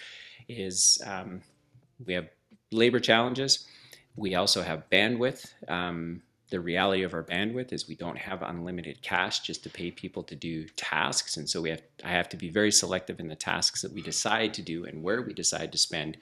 is 0.49 1.01
um, 1.05 1.41
we 2.05 2.13
have 2.13 2.27
labor 2.71 2.99
challenges. 2.99 3.65
We 4.15 4.35
also 4.35 4.61
have 4.61 4.89
bandwidth. 4.89 5.53
Um, 5.69 6.21
the 6.49 6.59
reality 6.59 7.03
of 7.03 7.13
our 7.13 7.23
bandwidth 7.23 7.71
is 7.71 7.87
we 7.87 7.95
don't 7.95 8.17
have 8.17 8.41
unlimited 8.41 9.01
cash 9.01 9.41
just 9.41 9.63
to 9.63 9.69
pay 9.69 9.91
people 9.91 10.23
to 10.23 10.35
do 10.35 10.67
tasks. 10.69 11.37
And 11.37 11.49
so 11.49 11.61
we 11.61 11.69
have 11.69 11.81
i 12.03 12.09
have 12.09 12.29
to 12.29 12.37
be 12.37 12.49
very 12.49 12.71
selective 12.71 13.19
in 13.19 13.27
the 13.27 13.35
tasks 13.35 13.81
that 13.81 13.93
we 13.93 14.01
decide 14.01 14.53
to 14.55 14.61
do 14.61 14.85
and 14.85 15.03
where 15.03 15.21
we 15.21 15.33
decide 15.33 15.71
to 15.71 15.77
spend 15.77 16.17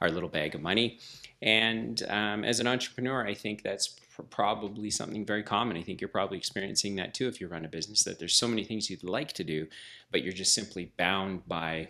our 0.00 0.10
little 0.10 0.28
bag 0.28 0.54
of 0.54 0.62
money. 0.62 0.98
And 1.42 2.02
um, 2.08 2.44
as 2.44 2.60
an 2.60 2.66
entrepreneur 2.66 3.26
i 3.26 3.34
think 3.34 3.62
that's 3.62 3.96
probably 4.28 4.90
something 4.90 5.24
very 5.24 5.42
common. 5.42 5.78
I 5.78 5.82
think 5.82 6.00
you're 6.00 6.08
probably 6.08 6.36
experiencing 6.36 6.96
that 6.96 7.14
too 7.14 7.26
if 7.26 7.40
you 7.40 7.48
run 7.48 7.64
a 7.64 7.68
business 7.68 8.04
that 8.04 8.18
there's 8.18 8.34
so 8.34 8.48
many 8.48 8.64
things 8.64 8.90
you'd 8.90 9.02
like 9.02 9.32
to 9.34 9.44
do 9.44 9.66
but 10.10 10.22
you're 10.22 10.32
just 10.32 10.54
simply 10.54 10.92
bound 10.98 11.46
by 11.48 11.88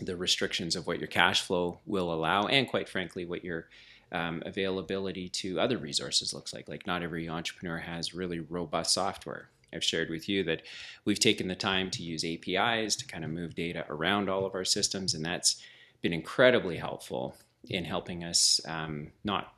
the 0.00 0.16
restrictions 0.16 0.76
of 0.76 0.86
what 0.86 0.98
your 0.98 1.06
cash 1.06 1.42
flow 1.42 1.80
will 1.86 2.12
allow 2.12 2.46
and 2.46 2.68
quite 2.68 2.88
frankly 2.88 3.24
what 3.24 3.44
your 3.44 3.68
um, 4.12 4.42
availability 4.46 5.28
to 5.28 5.60
other 5.60 5.78
resources 5.78 6.32
looks 6.32 6.54
like. 6.54 6.68
Like, 6.68 6.86
not 6.86 7.02
every 7.02 7.28
entrepreneur 7.28 7.78
has 7.78 8.14
really 8.14 8.40
robust 8.40 8.94
software. 8.94 9.50
I've 9.74 9.84
shared 9.84 10.10
with 10.10 10.28
you 10.28 10.44
that 10.44 10.62
we've 11.04 11.18
taken 11.18 11.48
the 11.48 11.54
time 11.54 11.90
to 11.90 12.02
use 12.02 12.24
APIs 12.24 12.96
to 12.96 13.06
kind 13.06 13.24
of 13.24 13.30
move 13.30 13.54
data 13.54 13.84
around 13.88 14.28
all 14.28 14.46
of 14.46 14.54
our 14.54 14.64
systems, 14.64 15.14
and 15.14 15.24
that's 15.24 15.62
been 16.02 16.12
incredibly 16.12 16.76
helpful 16.76 17.36
in 17.68 17.84
helping 17.84 18.24
us 18.24 18.60
um, 18.66 19.08
not 19.24 19.52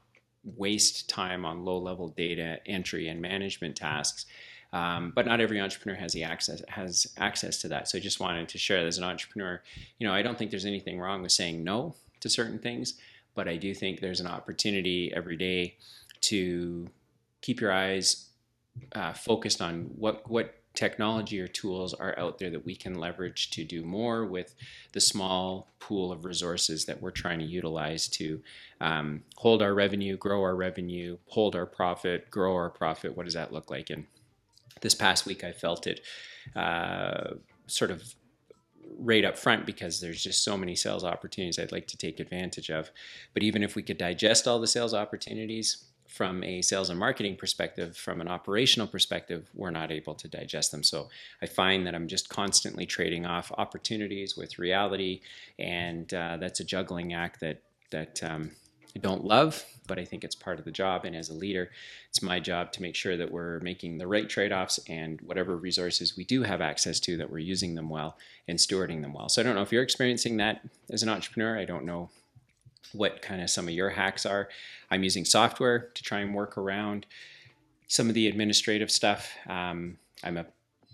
waste 0.57 1.09
time 1.09 1.45
on 1.45 1.65
low 1.65 1.79
level 1.79 2.09
data 2.09 2.59
entry 2.67 3.09
and 3.09 3.21
management 3.21 3.77
tasks. 3.77 4.27
Um, 4.73 5.13
but 5.15 5.25
not 5.25 5.41
every 5.41 5.61
entrepreneur 5.61 5.99
has 5.99 6.13
the 6.13 6.25
access 6.25 6.63
has 6.69 7.07
access 7.17 7.59
to 7.63 7.69
that. 7.69 7.89
So 7.89 7.97
I 7.97 8.03
just 8.03 8.21
wanted 8.21 8.49
to 8.51 8.59
share 8.59 8.83
that 8.83 8.87
as 8.87 8.99
an 8.99 9.05
entrepreneur, 9.05 9.63
you 9.99 10.07
know, 10.07 10.13
I 10.13 10.21
don't 10.21 10.37
think 10.37 10.51
there's 10.51 10.67
anything 10.67 11.01
wrong 11.01 11.23
with 11.23 11.33
saying 11.33 11.65
no 11.65 11.95
to 12.21 12.29
certain 12.29 12.59
things, 12.59 12.95
but 13.35 13.49
I 13.49 13.57
do 13.57 13.75
think 13.75 14.01
there's 14.01 14.21
an 14.21 14.27
opportunity 14.27 15.13
every 15.15 15.37
day 15.37 15.77
to 16.23 16.89
keep 17.41 17.61
your 17.61 17.73
eyes 17.73 18.27
uh, 18.95 19.13
focused 19.13 19.61
on 19.61 19.91
what 19.97 20.29
what 20.31 20.55
technology 20.75 21.41
or 21.41 21.49
tools 21.49 21.93
are 21.93 22.17
out 22.19 22.39
there 22.39 22.51
that 22.51 22.65
we 22.65 22.77
can 22.77 22.95
leverage 22.95 23.51
to 23.51 23.65
do 23.65 23.83
more 23.83 24.25
with 24.25 24.55
the 24.93 25.01
small 25.01 25.67
pool 25.81 26.13
of 26.13 26.25
resources 26.25 26.85
that 26.85 27.03
we're 27.03 27.11
trying 27.11 27.41
to 27.41 27.45
utilize 27.45 28.07
to 28.07 28.41
um, 28.81 29.21
hold 29.37 29.61
our 29.61 29.75
revenue, 29.75 30.17
grow 30.17 30.41
our 30.41 30.55
revenue, 30.55 31.19
hold 31.27 31.57
our 31.57 31.67
profit, 31.67 32.31
grow 32.31 32.55
our 32.55 32.71
profit. 32.71 33.17
What 33.17 33.25
does 33.25 33.35
that 33.35 33.53
look 33.53 33.71
like? 33.71 33.91
And 33.91 34.07
this 34.81 34.95
past 34.95 35.27
week, 35.27 35.43
I 35.43 35.51
felt 35.51 35.89
it 35.89 36.01
uh, 36.55 37.31
sort 37.67 37.91
of 37.91 38.15
right 38.97 39.25
up 39.25 39.37
front 39.37 39.67
because 39.67 40.01
there's 40.01 40.23
just 40.23 40.43
so 40.43 40.57
many 40.57 40.75
sales 40.75 41.05
opportunities 41.05 41.59
I'd 41.59 41.73
like 41.73 41.87
to 41.89 41.97
take 41.97 42.21
advantage 42.21 42.71
of. 42.71 42.91
But 43.35 43.43
even 43.43 43.63
if 43.63 43.75
we 43.75 43.83
could 43.83 43.99
digest 43.99 44.49
all 44.49 44.61
the 44.61 44.67
sales 44.67 44.95
opportunities 44.95 45.85
from 46.09 46.43
a 46.43 46.63
sales 46.63 46.89
and 46.89 46.99
marketing 46.99 47.37
perspective, 47.37 47.97
from 47.97 48.21
an 48.21 48.29
operational 48.29 48.89
perspective, 48.89 49.51
we're 49.55 49.71
not 49.71 49.93
able 49.93 50.15
to 50.15 50.27
digest 50.27 50.73
them. 50.73 50.83
So 50.83 51.09
I 51.43 51.47
find 51.47 51.87
that 51.87 51.95
I'm 51.95 52.09
just 52.09 52.29
constantly 52.29 52.87
trading 52.87 53.27
off 53.27 53.53
opportunities 53.59 54.37
with 54.37 54.59
reality, 54.59 55.21
and 55.59 56.13
uh, 56.13 56.39
that's 56.39 56.61
a 56.61 56.65
juggling 56.65 57.13
act 57.13 57.41
that 57.41 57.63
that 57.91 58.23
um, 58.23 58.53
I 58.97 59.01
don't 59.01 59.25
love, 59.25 59.65
but 59.87 59.99
I 59.99 60.05
think 60.05 60.25
it's 60.25 60.35
part 60.35 60.59
of 60.59 60.65
the 60.65 60.71
job. 60.71 61.05
And 61.05 61.15
as 61.15 61.29
a 61.29 61.35
leader, 61.35 61.71
it's 62.09 62.23
my 62.23 62.41
job 62.41 62.73
to 62.73 62.83
make 62.83 62.95
sure 62.95 63.17
that 63.17 63.31
we're 63.31 63.61
making 63.61 63.99
the 63.99 64.07
right 64.07 64.29
trade 64.29 64.53
offs 64.53 64.81
and 64.89 65.21
whatever 65.21 65.57
resources 65.57 66.17
we 66.17 66.25
do 66.25 66.43
have 66.43 66.61
access 66.61 66.99
to, 67.01 67.17
that 67.19 67.31
we're 67.31 67.39
using 67.39 67.75
them 67.75 67.89
well 67.89 68.17
and 68.49 68.59
stewarding 68.59 69.03
them 69.03 69.13
well. 69.13 69.29
So 69.29 69.41
I 69.41 69.45
don't 69.45 69.55
know 69.55 69.63
if 69.63 69.73
you're 69.73 69.83
experiencing 69.83 70.39
that 70.39 70.63
as 70.91 71.03
an 71.03 71.09
entrepreneur. 71.09 71.59
I 71.59 71.65
don't 71.65 71.85
know 71.85 72.11
what 72.93 73.23
kind 73.23 73.43
of 73.43 73.51
some 73.51 73.69
of 73.69 73.75
your 73.75 73.91
hacks 73.91 74.25
are. 74.25 74.49
I'm 74.91 75.05
using 75.05 75.25
software 75.25 75.91
to 75.95 76.03
try 76.03 76.21
and 76.21 76.35
work 76.35 76.57
around 76.57 77.07
some 77.87 78.09
of 78.09 78.15
the 78.15 78.27
administrative 78.27 78.91
stuff. 78.91 79.33
Um, 79.47 79.99
I'm 80.25 80.39
a 80.39 80.47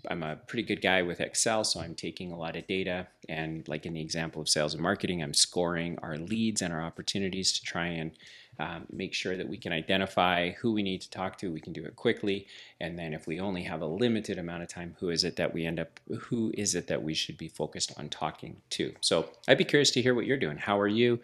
I'm 0.09 0.23
a 0.23 0.35
pretty 0.35 0.63
good 0.63 0.81
guy 0.81 1.01
with 1.01 1.21
Excel, 1.21 1.63
so 1.63 1.79
I'm 1.79 1.95
taking 1.95 2.31
a 2.31 2.37
lot 2.37 2.55
of 2.55 2.67
data 2.67 3.07
and, 3.27 3.67
like 3.67 3.85
in 3.85 3.93
the 3.93 4.01
example 4.01 4.41
of 4.41 4.49
sales 4.49 4.73
and 4.73 4.83
marketing, 4.83 5.23
I'm 5.23 5.33
scoring 5.33 5.97
our 6.01 6.17
leads 6.17 6.61
and 6.61 6.73
our 6.73 6.81
opportunities 6.81 7.51
to 7.53 7.63
try 7.63 7.87
and 7.87 8.11
um, 8.59 8.85
make 8.89 9.13
sure 9.13 9.35
that 9.35 9.49
we 9.49 9.57
can 9.57 9.73
identify 9.73 10.51
who 10.51 10.71
we 10.71 10.81
need 10.81 11.01
to 11.01 11.09
talk 11.09 11.37
to. 11.39 11.51
We 11.51 11.59
can 11.59 11.73
do 11.73 11.83
it 11.83 11.95
quickly, 11.95 12.47
and 12.79 12.97
then 12.97 13.13
if 13.13 13.27
we 13.27 13.39
only 13.39 13.63
have 13.63 13.81
a 13.81 13.85
limited 13.85 14.37
amount 14.37 14.63
of 14.63 14.69
time, 14.69 14.95
who 14.99 15.09
is 15.09 15.23
it 15.23 15.35
that 15.35 15.53
we 15.53 15.65
end 15.65 15.79
up? 15.79 15.99
Who 16.19 16.53
is 16.57 16.73
it 16.75 16.87
that 16.87 17.03
we 17.03 17.13
should 17.13 17.37
be 17.37 17.49
focused 17.49 17.93
on 17.97 18.07
talking 18.09 18.61
to? 18.71 18.93
So 19.01 19.29
I'd 19.47 19.57
be 19.57 19.65
curious 19.65 19.91
to 19.91 20.01
hear 20.01 20.15
what 20.15 20.25
you're 20.25 20.37
doing. 20.37 20.57
How 20.57 20.79
are 20.79 20.87
you 20.87 21.19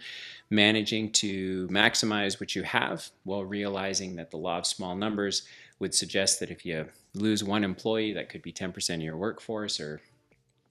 managing 0.50 1.12
to 1.14 1.68
maximize 1.70 2.40
what 2.40 2.56
you 2.56 2.64
have 2.64 3.10
while 3.24 3.46
realizing 3.46 4.18
that 4.18 4.32
the 4.32 4.38
law 4.38 4.58
of 4.58 4.66
small 4.66 4.96
numbers 4.96 5.44
would 5.82 5.94
suggest 5.94 6.40
that 6.40 6.52
if 6.52 6.66
you 6.66 6.88
lose 7.16 7.44
one 7.44 7.64
employee, 7.64 8.14
that 8.14 8.30
could 8.30 8.44
be 8.44 8.54
10% 8.54 8.96
of 8.96 9.02
your 9.02 9.18
workforce, 9.18 9.80
or 9.80 10.00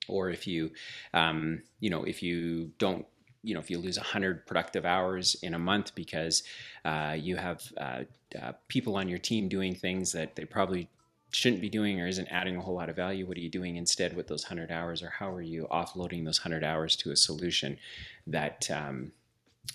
or 0.09 0.31
if 0.31 0.47
you 0.47 0.71
um, 1.13 1.63
you 1.81 1.91
know 1.91 2.05
if 2.05 2.23
you 2.23 2.71
don't 2.79 3.05
you 3.43 3.55
know 3.55 3.61
if 3.61 3.71
you 3.71 3.79
lose 3.79 3.99
100 3.99 4.47
productive 4.47 4.85
hours 4.85 5.37
in 5.43 5.55
a 5.55 5.59
month 5.59 5.95
because 5.95 6.43
uh, 6.85 7.15
you 7.19 7.37
have 7.37 7.63
uh, 7.79 8.03
uh, 8.41 8.53
people 8.69 8.97
on 8.97 9.09
your 9.09 9.19
team 9.19 9.49
doing 9.49 9.75
things 9.75 10.13
that 10.13 10.37
they 10.37 10.45
probably 10.45 10.89
shouldn't 11.33 11.61
be 11.61 11.69
doing 11.69 12.01
or 12.01 12.07
isn't 12.09 12.29
adding 12.29 12.57
a 12.57 12.61
whole 12.61 12.75
lot 12.75 12.89
of 12.89 12.97
value 12.97 13.27
what 13.27 13.37
are 13.37 13.41
you 13.41 13.49
doing 13.49 13.77
instead 13.77 14.17
with 14.17 14.27
those 14.27 14.45
100 14.45 14.73
hours 14.73 15.03
or 15.03 15.11
how 15.11 15.31
are 15.31 15.43
you 15.43 15.67
offloading 15.71 16.25
those 16.25 16.41
100 16.41 16.65
hours 16.65 16.97
to 16.97 17.13
a 17.13 17.17
solution 17.17 17.79
that 18.27 18.69
um, 18.71 19.13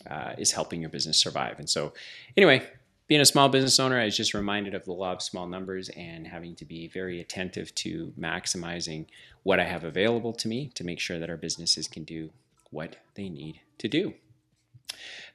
uh, 0.10 0.34
is 0.38 0.52
helping 0.52 0.82
your 0.82 0.90
business 0.90 1.18
survive? 1.18 1.58
And 1.58 1.70
so 1.70 1.94
anyway 2.36 2.68
being 3.08 3.22
a 3.22 3.26
small 3.26 3.50
business 3.50 3.80
owner, 3.80 4.00
I 4.00 4.06
was 4.06 4.18
just 4.18 4.34
reminded 4.34 4.74
of 4.74 4.86
the 4.86 4.94
law 4.94 5.12
of 5.12 5.22
small 5.22 5.48
numbers 5.48 5.90
and 5.90 6.26
having 6.26 6.56
to 6.56 6.66
be 6.66 6.88
very 6.88 7.22
attentive 7.22 7.74
to 7.76 8.14
maximizing 8.20 9.06
what 9.44 9.60
I 9.60 9.66
have 9.66 9.84
available 9.84 10.34
to 10.34 10.48
me 10.48 10.72
to 10.76 10.84
make 10.84 11.00
sure 11.00 11.20
that 11.20 11.30
our 11.30 11.38
businesses 11.38 11.88
can 11.88 12.04
do 12.04 12.32
what 12.72 12.96
they 13.14 13.30
need 13.30 13.62
to 13.78 13.88
do. 13.88 14.14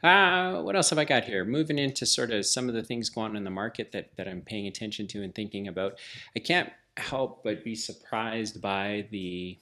Uh, 0.02 0.62
what 0.62 0.74
else 0.74 0.90
have 0.90 0.98
I 0.98 1.04
got 1.04 1.24
here? 1.24 1.44
Moving 1.44 1.78
into 1.78 2.06
sort 2.06 2.30
of 2.32 2.46
some 2.46 2.68
of 2.68 2.74
the 2.74 2.82
things 2.82 3.08
going 3.08 3.30
on 3.30 3.36
in 3.36 3.44
the 3.44 3.50
market 3.50 3.92
that, 3.92 4.10
that 4.16 4.26
I'm 4.26 4.40
paying 4.40 4.66
attention 4.66 5.06
to 5.08 5.22
and 5.22 5.34
thinking 5.34 5.68
about. 5.68 5.98
I 6.34 6.40
can't 6.40 6.70
help 6.96 7.44
but 7.44 7.62
be 7.62 7.74
surprised 7.74 8.60
by 8.60 9.06
the. 9.10 9.58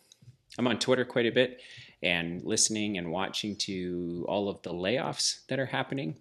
I'm 0.59 0.67
on 0.67 0.79
Twitter 0.79 1.05
quite 1.05 1.27
a 1.27 1.31
bit 1.31 1.61
and 2.03 2.43
listening 2.45 2.99
and 2.99 3.11
watching 3.11 3.57
to 3.57 4.25
all 4.29 4.49
of 4.49 4.63
the 4.63 4.73
layoffs 4.73 5.47
that 5.49 5.59
are 5.59 5.67
happening. 5.67 6.17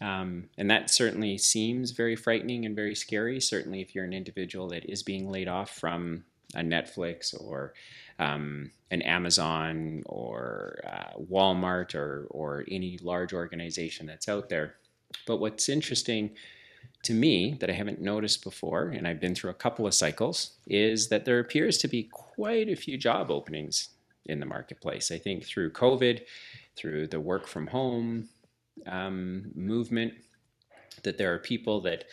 Um, 0.00 0.48
and 0.56 0.70
that 0.70 0.90
certainly 0.90 1.36
seems 1.36 1.90
very 1.90 2.16
frightening 2.16 2.64
and 2.64 2.74
very 2.74 2.94
scary. 2.94 3.40
Certainly, 3.40 3.82
if 3.82 3.94
you're 3.94 4.04
an 4.04 4.14
individual 4.14 4.68
that 4.68 4.88
is 4.88 5.02
being 5.02 5.30
laid 5.30 5.48
off 5.48 5.70
from 5.70 6.24
a 6.54 6.60
Netflix 6.60 7.34
or 7.38 7.74
um, 8.18 8.70
an 8.90 9.02
Amazon 9.02 10.02
or 10.06 10.80
uh, 10.86 11.18
Walmart 11.30 11.94
or, 11.94 12.26
or 12.30 12.64
any 12.70 12.98
large 13.02 13.32
organization 13.32 14.06
that's 14.06 14.28
out 14.28 14.48
there. 14.48 14.76
But 15.26 15.38
what's 15.38 15.68
interesting 15.68 16.30
to 17.02 17.14
me 17.14 17.56
that 17.60 17.70
I 17.70 17.72
haven't 17.72 18.00
noticed 18.00 18.44
before, 18.44 18.88
and 18.88 19.06
I've 19.06 19.20
been 19.20 19.34
through 19.34 19.50
a 19.50 19.54
couple 19.54 19.86
of 19.86 19.94
cycles, 19.94 20.52
is 20.66 21.08
that 21.08 21.24
there 21.24 21.38
appears 21.38 21.78
to 21.78 21.88
be 21.88 22.04
quite 22.10 22.68
a 22.68 22.76
few 22.76 22.98
job 22.98 23.30
openings 23.30 23.88
in 24.26 24.40
the 24.40 24.46
marketplace. 24.46 25.10
I 25.10 25.18
think 25.18 25.44
through 25.44 25.72
COVID, 25.72 26.22
through 26.76 27.08
the 27.08 27.20
work 27.20 27.46
from 27.46 27.66
home 27.66 28.28
um, 28.86 29.50
movement, 29.54 30.14
that 31.02 31.18
there 31.18 31.32
are 31.32 31.38
people 31.38 31.80
that 31.82 32.04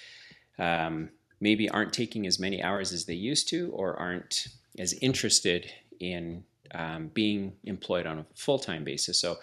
um, 0.57 1.09
maybe 1.39 1.69
aren't 1.69 1.93
taking 1.93 2.25
as 2.25 2.39
many 2.39 2.61
hours 2.63 2.91
as 2.93 3.05
they 3.05 3.13
used 3.13 3.47
to 3.49 3.71
or 3.71 3.95
aren't 3.97 4.47
as 4.79 4.93
interested 4.93 5.71
in 5.99 6.43
um, 6.73 7.09
being 7.13 7.53
employed 7.63 8.05
on 8.05 8.19
a 8.19 8.25
full 8.35 8.59
time 8.59 8.83
basis. 8.83 9.19
So 9.19 9.37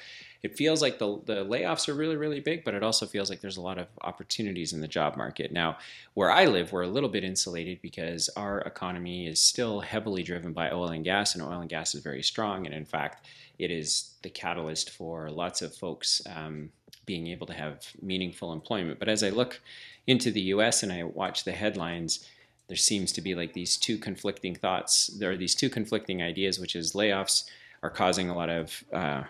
it 0.45 0.59
feels 0.59 0.83
like 0.83 0.99
the, 0.99 1.19
the 1.25 1.43
layoffs 1.43 1.89
are 1.89 1.95
really, 1.95 2.17
really 2.17 2.39
big, 2.39 2.65
but 2.65 2.75
it 2.75 2.83
also 2.83 3.07
feels 3.07 3.31
like 3.31 3.41
there's 3.41 3.57
a 3.57 3.63
lot 3.63 3.79
of 3.79 3.87
opportunities 4.03 4.75
in 4.75 4.83
the 4.83 4.87
job 4.87 5.17
market. 5.17 5.51
Now, 5.51 5.79
where 6.13 6.31
I 6.31 6.45
live, 6.45 6.71
we're 6.71 6.83
a 6.83 6.87
little 6.87 7.09
bit 7.09 7.25
insulated 7.25 7.81
because 7.81 8.29
our 8.37 8.61
economy 8.61 9.27
is 9.27 9.41
still 9.41 9.81
heavily 9.81 10.23
driven 10.23 10.53
by 10.53 10.71
oil 10.71 10.89
and 10.89 11.03
gas, 11.03 11.35
and 11.35 11.43
oil 11.43 11.61
and 11.61 11.71
gas 11.71 11.95
is 11.95 12.03
very 12.03 12.23
strong. 12.23 12.67
And 12.67 12.75
in 12.75 12.85
fact, 12.85 13.27
it 13.59 13.71
is 13.71 14.17
the 14.21 14.29
catalyst 14.29 14.91
for 14.91 15.31
lots 15.31 15.63
of 15.63 15.75
folks 15.75 16.21
um, 16.37 16.69
being 17.07 17.29
able 17.29 17.47
to 17.47 17.55
have 17.55 17.87
meaningful 18.03 18.53
employment. 18.53 18.99
But 18.99 19.09
as 19.09 19.23
I 19.23 19.31
look 19.31 19.63
into 20.07 20.31
the 20.31 20.43
US 20.43 20.83
and 20.83 20.93
I 20.93 21.05
watch 21.05 21.45
the 21.45 21.53
headlines, 21.53 22.29
there 22.69 22.77
seems 22.77 23.13
to 23.13 23.23
be 23.23 23.35
like 23.35 23.55
these 23.55 23.79
two 23.79 23.97
conflicting 23.97 24.57
thoughts. 24.57 25.07
There 25.07 25.31
are 25.31 25.39
these 25.39 25.55
two 25.55 25.71
conflicting 25.71 26.23
ideas, 26.23 26.59
which 26.59 26.77
is 26.77 26.93
layoffs 26.93 27.45
are 27.83 27.89
causing 27.89 28.29
a 28.29 28.37
lot 28.37 28.51
of 28.51 28.85
uh, 28.93 29.23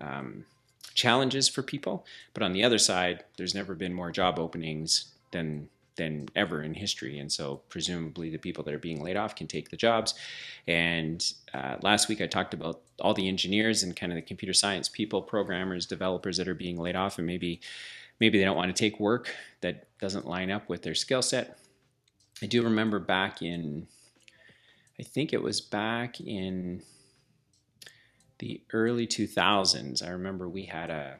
um, 0.00 0.46
challenges 0.94 1.48
for 1.48 1.62
people. 1.62 2.04
But 2.34 2.42
on 2.42 2.52
the 2.52 2.64
other 2.64 2.78
side, 2.78 3.24
there's 3.36 3.54
never 3.54 3.74
been 3.74 3.94
more 3.94 4.10
job 4.10 4.38
openings 4.38 5.06
than 5.30 5.68
than 5.96 6.26
ever 6.34 6.62
in 6.62 6.72
history. 6.74 7.18
And 7.18 7.30
so, 7.30 7.60
presumably, 7.68 8.30
the 8.30 8.38
people 8.38 8.64
that 8.64 8.74
are 8.74 8.78
being 8.78 9.02
laid 9.02 9.16
off 9.16 9.36
can 9.36 9.46
take 9.46 9.68
the 9.68 9.76
jobs. 9.76 10.14
And 10.66 11.22
uh, 11.52 11.76
last 11.82 12.08
week, 12.08 12.20
I 12.20 12.26
talked 12.26 12.54
about 12.54 12.80
all 12.98 13.12
the 13.12 13.28
engineers 13.28 13.82
and 13.82 13.94
kind 13.94 14.10
of 14.10 14.16
the 14.16 14.22
computer 14.22 14.54
science 14.54 14.88
people, 14.88 15.20
programmers, 15.20 15.84
developers 15.86 16.38
that 16.38 16.48
are 16.48 16.54
being 16.54 16.78
laid 16.78 16.96
off, 16.96 17.18
and 17.18 17.26
maybe 17.26 17.60
maybe 18.20 18.38
they 18.38 18.44
don't 18.44 18.56
want 18.56 18.74
to 18.74 18.80
take 18.80 19.00
work 19.00 19.34
that 19.60 19.86
doesn't 19.98 20.26
line 20.26 20.50
up 20.50 20.68
with 20.68 20.82
their 20.82 20.94
skill 20.94 21.22
set. 21.22 21.58
I 22.40 22.46
do 22.46 22.62
remember 22.62 22.98
back 22.98 23.42
in, 23.42 23.86
I 24.98 25.02
think 25.02 25.32
it 25.32 25.42
was 25.42 25.60
back 25.60 26.20
in 26.20 26.82
the 28.42 28.60
early 28.72 29.06
2000s. 29.06 30.04
I 30.04 30.10
remember 30.10 30.48
we 30.48 30.64
had 30.64 30.90
a, 30.90 31.14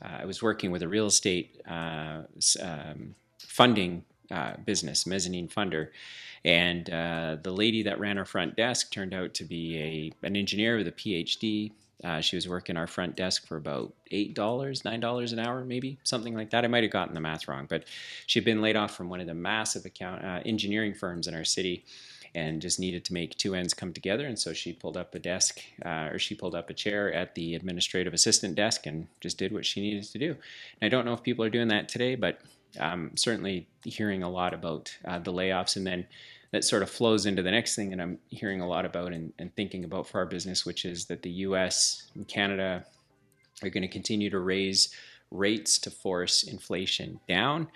uh, 0.00 0.18
I 0.20 0.24
was 0.24 0.40
working 0.40 0.70
with 0.70 0.82
a 0.82 0.88
real 0.88 1.06
estate 1.06 1.60
uh, 1.68 2.22
um, 2.62 3.16
funding 3.40 4.04
uh, 4.30 4.52
business, 4.64 5.04
mezzanine 5.04 5.48
funder, 5.48 5.88
and 6.44 6.88
uh, 6.88 7.38
the 7.42 7.50
lady 7.50 7.82
that 7.82 7.98
ran 7.98 8.18
our 8.18 8.24
front 8.24 8.56
desk 8.56 8.92
turned 8.92 9.12
out 9.12 9.34
to 9.34 9.44
be 9.44 10.12
a 10.22 10.26
an 10.26 10.36
engineer 10.36 10.76
with 10.76 10.86
a 10.86 10.92
PhD. 10.92 11.72
Uh, 12.04 12.20
she 12.20 12.36
was 12.36 12.48
working 12.48 12.76
our 12.76 12.86
front 12.86 13.16
desk 13.16 13.48
for 13.48 13.56
about 13.56 13.92
eight 14.12 14.34
dollars, 14.34 14.84
nine 14.84 15.00
dollars 15.00 15.32
an 15.32 15.40
hour, 15.40 15.64
maybe 15.64 15.98
something 16.04 16.34
like 16.34 16.50
that. 16.50 16.64
I 16.64 16.68
might 16.68 16.84
have 16.84 16.92
gotten 16.92 17.14
the 17.14 17.20
math 17.20 17.48
wrong, 17.48 17.66
but 17.68 17.84
she'd 18.26 18.44
been 18.44 18.62
laid 18.62 18.76
off 18.76 18.96
from 18.96 19.08
one 19.08 19.20
of 19.20 19.26
the 19.26 19.34
massive 19.34 19.84
account 19.84 20.24
uh, 20.24 20.40
engineering 20.46 20.94
firms 20.94 21.26
in 21.26 21.34
our 21.34 21.44
city, 21.44 21.84
and 22.34 22.62
just 22.62 22.78
needed 22.78 23.04
to 23.04 23.12
make 23.12 23.36
two 23.36 23.54
ends 23.54 23.74
come 23.74 23.92
together. 23.92 24.26
And 24.26 24.38
so 24.38 24.52
she 24.52 24.72
pulled 24.72 24.96
up 24.96 25.14
a 25.14 25.18
desk, 25.18 25.60
uh, 25.84 26.08
or 26.10 26.18
she 26.18 26.34
pulled 26.34 26.54
up 26.54 26.70
a 26.70 26.74
chair 26.74 27.12
at 27.12 27.34
the 27.34 27.54
administrative 27.54 28.14
assistant 28.14 28.54
desk 28.54 28.86
and 28.86 29.08
just 29.20 29.38
did 29.38 29.52
what 29.52 29.66
she 29.66 29.80
needed 29.80 30.04
to 30.04 30.18
do. 30.18 30.36
And 30.80 30.86
I 30.86 30.88
don't 30.88 31.04
know 31.04 31.12
if 31.12 31.22
people 31.22 31.44
are 31.44 31.50
doing 31.50 31.68
that 31.68 31.88
today, 31.88 32.14
but 32.14 32.40
I'm 32.80 33.16
certainly 33.16 33.66
hearing 33.84 34.22
a 34.22 34.30
lot 34.30 34.54
about 34.54 34.96
uh, 35.04 35.18
the 35.18 35.32
layoffs. 35.32 35.76
And 35.76 35.86
then 35.86 36.06
that 36.52 36.64
sort 36.64 36.82
of 36.82 36.90
flows 36.90 37.26
into 37.26 37.42
the 37.42 37.50
next 37.50 37.74
thing 37.74 37.90
that 37.90 38.00
I'm 38.00 38.18
hearing 38.28 38.60
a 38.60 38.68
lot 38.68 38.84
about 38.84 39.12
and, 39.12 39.32
and 39.38 39.54
thinking 39.54 39.84
about 39.84 40.06
for 40.06 40.18
our 40.18 40.26
business, 40.26 40.66
which 40.66 40.84
is 40.84 41.06
that 41.06 41.22
the 41.22 41.30
US 41.30 42.10
and 42.14 42.26
Canada 42.26 42.84
are 43.62 43.70
going 43.70 43.82
to 43.82 43.88
continue 43.88 44.30
to 44.30 44.38
raise 44.38 44.94
rates 45.30 45.78
to 45.80 45.90
force 45.90 46.42
inflation 46.42 47.20
down. 47.28 47.68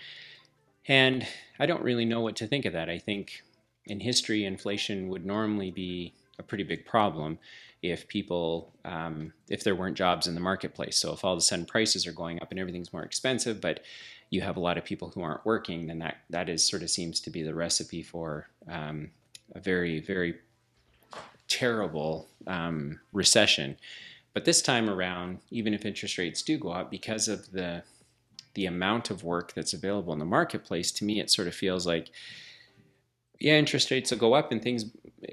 And 0.86 1.26
I 1.58 1.66
don't 1.66 1.82
really 1.82 2.04
know 2.04 2.20
what 2.20 2.36
to 2.36 2.46
think 2.46 2.64
of 2.64 2.72
that. 2.72 2.88
I 2.88 2.98
think 2.98 3.42
in 3.86 4.00
history, 4.00 4.44
inflation 4.44 5.08
would 5.08 5.26
normally 5.26 5.70
be 5.70 6.14
a 6.38 6.42
pretty 6.42 6.64
big 6.64 6.84
problem 6.84 7.38
if 7.82 8.08
people 8.08 8.72
um, 8.84 9.32
if 9.48 9.62
there 9.62 9.74
weren't 9.74 9.96
jobs 9.96 10.26
in 10.26 10.34
the 10.34 10.40
marketplace. 10.40 10.96
So 10.96 11.12
if 11.12 11.24
all 11.24 11.34
of 11.34 11.38
a 11.38 11.42
sudden 11.42 11.66
prices 11.66 12.06
are 12.06 12.12
going 12.12 12.40
up 12.40 12.50
and 12.50 12.58
everything's 12.58 12.92
more 12.92 13.02
expensive, 13.02 13.60
but 13.60 13.80
you 14.30 14.40
have 14.40 14.56
a 14.56 14.60
lot 14.60 14.78
of 14.78 14.84
people 14.84 15.10
who 15.10 15.22
aren't 15.22 15.44
working, 15.44 15.86
then 15.86 15.98
that 15.98 16.16
that 16.30 16.48
is 16.48 16.66
sort 16.66 16.82
of 16.82 16.90
seems 16.90 17.20
to 17.20 17.30
be 17.30 17.42
the 17.42 17.54
recipe 17.54 18.02
for 18.02 18.48
um, 18.68 19.10
a 19.54 19.60
very 19.60 20.00
very 20.00 20.36
terrible 21.46 22.28
um, 22.46 22.98
recession. 23.12 23.76
But 24.32 24.46
this 24.46 24.62
time 24.62 24.88
around, 24.88 25.38
even 25.50 25.74
if 25.74 25.84
interest 25.84 26.18
rates 26.18 26.42
do 26.42 26.58
go 26.58 26.70
up, 26.70 26.90
because 26.90 27.28
of 27.28 27.52
the 27.52 27.82
the 28.54 28.66
amount 28.66 29.10
of 29.10 29.24
work 29.24 29.52
that's 29.52 29.74
available 29.74 30.12
in 30.12 30.18
the 30.20 30.24
marketplace, 30.24 30.90
to 30.92 31.04
me 31.04 31.20
it 31.20 31.30
sort 31.30 31.48
of 31.48 31.54
feels 31.54 31.86
like 31.86 32.10
yeah, 33.40 33.54
interest 33.54 33.90
rates 33.90 34.10
will 34.10 34.18
go 34.18 34.34
up 34.34 34.52
and 34.52 34.62
things 34.62 34.86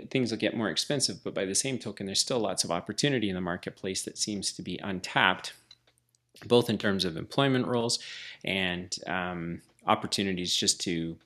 things 0.10 0.31
will 0.31 0.38
get 0.38 0.55
more 0.55 0.70
expensive, 0.70 1.22
but 1.24 1.34
by 1.34 1.46
the 1.46 1.55
same 1.55 1.77
token, 1.77 2.05
there's 2.05 2.20
still 2.20 2.39
lots 2.39 2.63
of 2.63 2.72
opportunity 2.72 3.29
in 3.29 3.36
the 3.36 3.41
marketplace 3.41 4.03
that 4.03 4.17
seems 4.17 4.51
to 4.53 4.62
be 4.62 4.79
untapped, 4.81 5.53
both 6.48 6.70
in 6.70 6.77
terms 6.77 7.03
of 7.03 7.17
employment 7.17 7.67
roles 7.67 8.00
and 8.46 8.98
um, 9.08 9.62
opportunities 9.86 10.55
just 10.55 10.79
to 10.81 11.17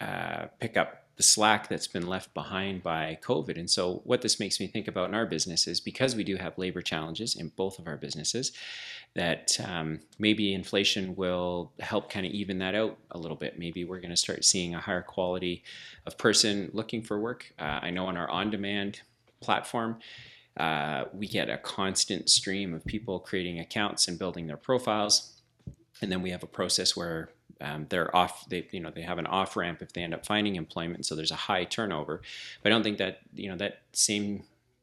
uh, 0.00 0.46
pick 0.60 0.76
up 0.76 1.05
the 1.16 1.22
slack 1.22 1.68
that's 1.68 1.86
been 1.86 2.06
left 2.06 2.34
behind 2.34 2.82
by 2.82 3.18
COVID. 3.22 3.58
And 3.58 3.70
so, 3.70 4.02
what 4.04 4.22
this 4.22 4.38
makes 4.38 4.60
me 4.60 4.66
think 4.66 4.86
about 4.86 5.08
in 5.08 5.14
our 5.14 5.26
business 5.26 5.66
is 5.66 5.80
because 5.80 6.14
we 6.14 6.24
do 6.24 6.36
have 6.36 6.58
labor 6.58 6.82
challenges 6.82 7.36
in 7.36 7.52
both 7.56 7.78
of 7.78 7.86
our 7.86 7.96
businesses, 7.96 8.52
that 9.14 9.58
um, 9.66 10.00
maybe 10.18 10.52
inflation 10.52 11.16
will 11.16 11.72
help 11.80 12.10
kind 12.10 12.26
of 12.26 12.32
even 12.32 12.58
that 12.58 12.74
out 12.74 12.98
a 13.12 13.18
little 13.18 13.36
bit. 13.36 13.58
Maybe 13.58 13.84
we're 13.84 14.00
going 14.00 14.10
to 14.10 14.16
start 14.16 14.44
seeing 14.44 14.74
a 14.74 14.80
higher 14.80 15.02
quality 15.02 15.64
of 16.06 16.18
person 16.18 16.70
looking 16.74 17.02
for 17.02 17.18
work. 17.18 17.50
Uh, 17.58 17.80
I 17.82 17.90
know 17.90 18.06
on 18.06 18.18
our 18.18 18.28
on 18.28 18.50
demand 18.50 19.00
platform, 19.40 19.98
uh, 20.58 21.04
we 21.14 21.26
get 21.26 21.48
a 21.48 21.56
constant 21.56 22.28
stream 22.28 22.74
of 22.74 22.84
people 22.84 23.18
creating 23.18 23.58
accounts 23.58 24.06
and 24.08 24.18
building 24.18 24.46
their 24.46 24.56
profiles. 24.56 25.40
And 26.02 26.12
then 26.12 26.20
we 26.20 26.30
have 26.30 26.42
a 26.42 26.46
process 26.46 26.94
where 26.94 27.30
um, 27.60 27.86
they're 27.88 28.14
off 28.14 28.48
they 28.48 28.66
you 28.70 28.80
know 28.80 28.90
they 28.90 29.02
have 29.02 29.18
an 29.18 29.26
off 29.26 29.56
ramp 29.56 29.82
if 29.82 29.92
they 29.92 30.02
end 30.02 30.14
up 30.14 30.26
finding 30.26 30.56
employment 30.56 31.06
so 31.06 31.14
there's 31.14 31.30
a 31.30 31.36
high 31.36 31.64
turnover 31.64 32.20
but 32.62 32.70
i 32.70 32.74
don't 32.74 32.82
think 32.82 32.98
that 32.98 33.20
you 33.34 33.48
know 33.48 33.56
that 33.56 33.82
same 33.92 34.42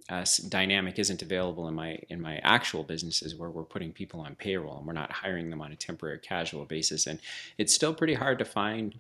uh, 0.09 0.25
dynamic 0.49 0.99
isn't 0.99 1.21
available 1.21 1.67
in 1.67 1.73
my 1.73 1.97
in 2.09 2.21
my 2.21 2.37
actual 2.37 2.83
businesses 2.83 3.35
where 3.35 3.49
we're 3.49 3.63
putting 3.63 3.91
people 3.91 4.19
on 4.19 4.35
payroll 4.35 4.77
and 4.77 4.85
we're 4.85 4.93
not 4.93 5.11
hiring 5.11 5.49
them 5.49 5.61
on 5.61 5.71
a 5.71 5.75
temporary 5.75 6.19
casual 6.19 6.65
basis 6.65 7.07
and 7.07 7.19
it's 7.57 7.73
still 7.73 7.93
pretty 7.93 8.13
hard 8.13 8.37
to 8.37 8.45
find 8.45 8.95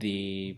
the 0.00 0.56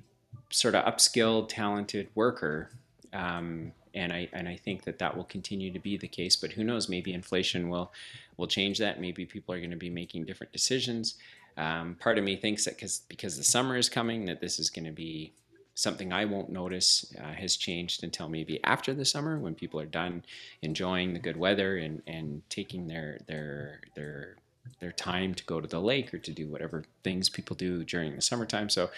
sort 0.51 0.75
of 0.75 0.85
upskilled 0.85 1.49
talented 1.49 2.09
worker 2.15 2.71
um, 3.13 3.73
and 3.95 4.13
I 4.13 4.29
and 4.33 4.49
I 4.49 4.57
think 4.57 4.85
that 4.85 4.99
that 4.99 5.17
will 5.17 5.25
continue 5.25 5.73
to 5.73 5.79
be 5.79 5.97
the 5.97 6.09
case. 6.09 6.37
But 6.37 6.53
who 6.53 6.65
knows? 6.65 6.89
Maybe 6.89 7.13
inflation 7.13 7.69
will 7.69 7.93
will 8.37 8.47
change 8.47 8.79
that. 8.79 9.01
Maybe 9.01 9.27
people 9.27 9.55
are 9.55 9.59
going 9.59 9.71
to 9.71 9.77
be 9.77 9.91
making 9.91 10.25
different 10.25 10.53
decisions. 10.53 11.17
Um, 11.57 11.97
part 12.01 12.19
of 12.19 12.25
me 12.25 12.37
thinks 12.37 12.65
that 12.65 12.77
because 12.77 13.03
because 13.09 13.37
the 13.37 13.45
summer 13.45 13.77
is 13.77 13.89
coming, 13.89 14.25
that 14.27 14.41
this 14.41 14.59
is 14.59 14.71
going 14.71 14.87
to 14.87 14.93
be 14.93 15.33
something 15.75 16.13
I 16.13 16.25
won't 16.27 16.51
notice 16.51 17.15
uh, 17.19 17.33
has 17.33 17.57
changed 17.57 18.05
until 18.05 18.29
maybe 18.29 18.63
after 18.65 18.93
the 18.93 19.05
summer 19.05 19.39
when 19.39 19.55
people 19.55 19.81
are 19.81 19.87
done 19.87 20.23
enjoying 20.61 21.15
the 21.15 21.19
good 21.19 21.37
weather 21.37 21.79
and, 21.79 22.03
and 22.07 22.43
taking 22.51 22.89
their 22.89 23.21
their 23.27 23.81
their 23.95 24.37
their 24.81 24.93
time 24.93 25.35
to 25.35 25.45
go 25.45 25.61
to 25.61 25.67
the 25.67 25.81
lake 25.81 26.13
or 26.13 26.19
to 26.19 26.33
do 26.33 26.49
whatever 26.49 26.85
things 27.03 27.29
people 27.29 27.57
do 27.57 27.85
during 27.85 28.15
the 28.15 28.23
summertime. 28.23 28.69
So, 28.69 28.91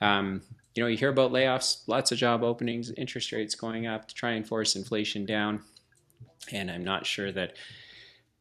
um, 0.00 0.42
you 0.74 0.82
know, 0.82 0.88
you 0.88 0.96
hear 0.96 1.10
about 1.10 1.32
layoffs, 1.32 1.82
lots 1.86 2.10
of 2.12 2.18
job 2.18 2.42
openings, 2.42 2.90
interest 2.92 3.30
rates 3.30 3.54
going 3.54 3.86
up 3.86 4.08
to 4.08 4.14
try 4.14 4.32
and 4.32 4.46
force 4.46 4.74
inflation 4.74 5.24
down. 5.24 5.62
And 6.50 6.70
I'm 6.70 6.82
not 6.82 7.06
sure 7.06 7.30
that 7.32 7.54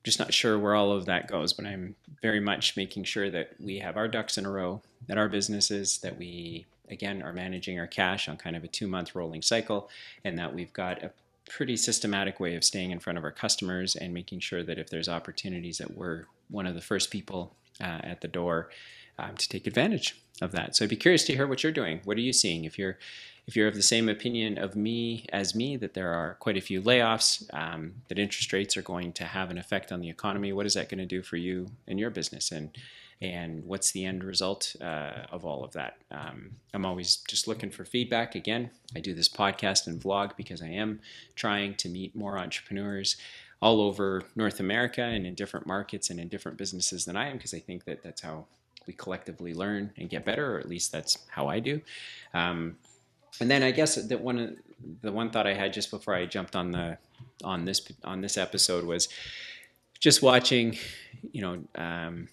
just 0.04 0.20
not 0.20 0.34
sure 0.34 0.58
where 0.58 0.76
all 0.76 0.92
of 0.92 1.06
that 1.06 1.28
goes, 1.28 1.54
but 1.54 1.66
I'm 1.66 1.96
very 2.22 2.40
much 2.40 2.76
making 2.76 3.04
sure 3.04 3.30
that 3.30 3.52
we 3.60 3.80
have 3.80 3.98
our 3.98 4.08
ducks 4.08 4.38
in 4.38 4.46
a 4.46 4.52
row, 4.52 4.82
that 5.08 5.18
our 5.18 5.30
businesses, 5.30 6.00
that 6.00 6.18
we 6.18 6.66
again 6.90 7.22
are 7.22 7.34
managing 7.34 7.80
our 7.80 7.88
cash 7.88 8.28
on 8.28 8.38
kind 8.38 8.56
of 8.56 8.64
a 8.64 8.68
two 8.68 8.88
month 8.88 9.16
rolling 9.16 9.42
cycle, 9.42 9.90
and 10.24 10.38
that 10.38 10.54
we've 10.54 10.74
got 10.74 11.04
a 11.04 11.12
pretty 11.50 11.76
systematic 11.76 12.40
way 12.40 12.56
of 12.56 12.64
staying 12.64 12.92
in 12.92 13.00
front 13.00 13.18
of 13.18 13.24
our 13.24 13.32
customers 13.32 13.96
and 13.96 14.14
making 14.14 14.40
sure 14.40 14.64
that 14.64 14.80
if 14.80 14.90
there's 14.90 15.10
opportunities 15.10 15.78
that 15.78 15.96
we're 15.96 16.26
one 16.50 16.66
of 16.66 16.76
the 16.76 16.82
first 16.82 17.12
people 17.12 17.54
uh, 17.82 18.00
at 18.04 18.22
the 18.22 18.28
door 18.28 18.70
um, 19.20 19.36
to 19.36 19.50
take 19.50 19.68
advantage 19.68 20.22
of 20.42 20.52
that. 20.52 20.76
So 20.76 20.86
I'd 20.86 20.90
be 20.90 20.96
curious 20.96 21.24
to 21.26 21.36
hear 21.36 21.48
what 21.48 21.64
you're 21.64 21.72
doing. 21.72 22.02
What 22.04 22.18
are 22.18 22.22
you 22.22 22.34
seeing? 22.34 22.66
If 22.66 22.80
you're 22.80 22.98
if 23.52 23.58
you're 23.58 23.68
of 23.68 23.76
the 23.76 23.84
same 23.84 24.08
opinion 24.08 24.58
of 24.58 24.78
me 24.78 25.26
as 25.34 25.54
me 25.54 25.76
that 25.76 25.94
there 25.94 26.14
are 26.14 26.36
quite 26.36 26.56
a 26.56 26.62
few 26.62 26.82
layoffs, 26.82 27.44
um, 27.54 27.92
that 28.08 28.18
interest 28.18 28.54
rates 28.54 28.78
are 28.78 28.82
going 28.82 29.12
to 29.12 29.26
have 29.26 29.52
an 29.52 29.58
effect 29.58 29.92
on 29.92 30.00
the 30.00 30.10
economy, 30.10 30.54
what 30.54 30.66
is 30.66 30.76
that 30.76 30.88
going 30.88 31.00
to 31.00 31.06
do 31.06 31.22
for 31.22 31.36
you 31.36 31.68
and 31.86 32.00
your 32.00 32.10
business? 32.10 32.50
And 32.52 32.70
and 33.20 33.66
what's 33.66 33.92
the 33.92 34.06
end 34.06 34.24
result 34.24 34.78
uh, 34.80 35.26
of 35.32 35.44
all 35.44 35.66
of 35.66 35.74
that? 35.74 35.98
Um, 36.12 36.52
I'm 36.74 36.86
always 36.86 37.18
just 37.28 37.46
looking 37.46 37.72
for 37.72 37.84
feedback. 37.84 38.36
Again, 38.36 38.70
I 38.96 39.02
do 39.02 39.14
this 39.14 39.28
podcast 39.28 39.86
and 39.86 40.02
vlog 40.02 40.38
because 40.38 40.62
I 40.62 40.70
am 40.70 41.02
trying 41.36 41.76
to 41.76 41.90
meet 41.90 42.16
more 42.16 42.40
entrepreneurs 42.40 43.18
all 43.62 43.82
over 43.82 44.24
North 44.34 44.62
America 44.62 45.04
and 45.04 45.28
in 45.28 45.36
different 45.36 45.68
markets 45.68 46.10
and 46.10 46.22
in 46.22 46.30
different 46.30 46.58
businesses 46.58 47.04
than 47.04 47.18
I 47.18 47.28
am 47.28 47.36
because 47.36 47.54
I 47.54 47.60
think 47.60 47.84
that 47.84 48.02
that's 48.02 48.22
how 48.22 48.46
we 48.88 48.94
collectively 48.94 49.54
learn 49.54 49.92
and 49.98 50.10
get 50.10 50.24
better, 50.24 50.56
or 50.56 50.60
at 50.60 50.70
least 50.70 50.94
that's 50.94 51.18
how 51.28 51.48
I 51.48 51.60
do. 51.60 51.82
Um, 52.34 52.78
and 53.40 53.50
then 53.50 53.64
I 53.64 53.72
guess 53.72 53.96
that 53.96 54.22
one 54.22 54.58
the 55.02 55.12
one 55.12 55.30
thought 55.30 55.48
I 55.48 55.54
had 55.54 55.74
just 55.74 55.92
before 55.92 56.14
I 56.14 56.26
jumped 56.26 56.56
on 56.56 56.72
the 56.72 56.98
on 57.44 57.66
this 57.66 57.82
on 58.04 58.22
this 58.22 58.38
episode 58.38 58.86
was 58.86 59.08
just 60.00 60.22
watching, 60.22 60.78
you 61.32 61.42
know, 61.42 61.64
um, 61.76 62.28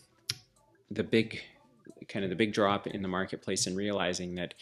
the 0.90 1.04
big 1.04 1.40
kind 2.08 2.24
of 2.24 2.30
the 2.30 2.36
big 2.36 2.52
drop 2.52 2.86
in 2.86 3.02
the 3.02 3.08
marketplace 3.08 3.66
and 3.66 3.76
realizing 3.76 4.34
that 4.36 4.54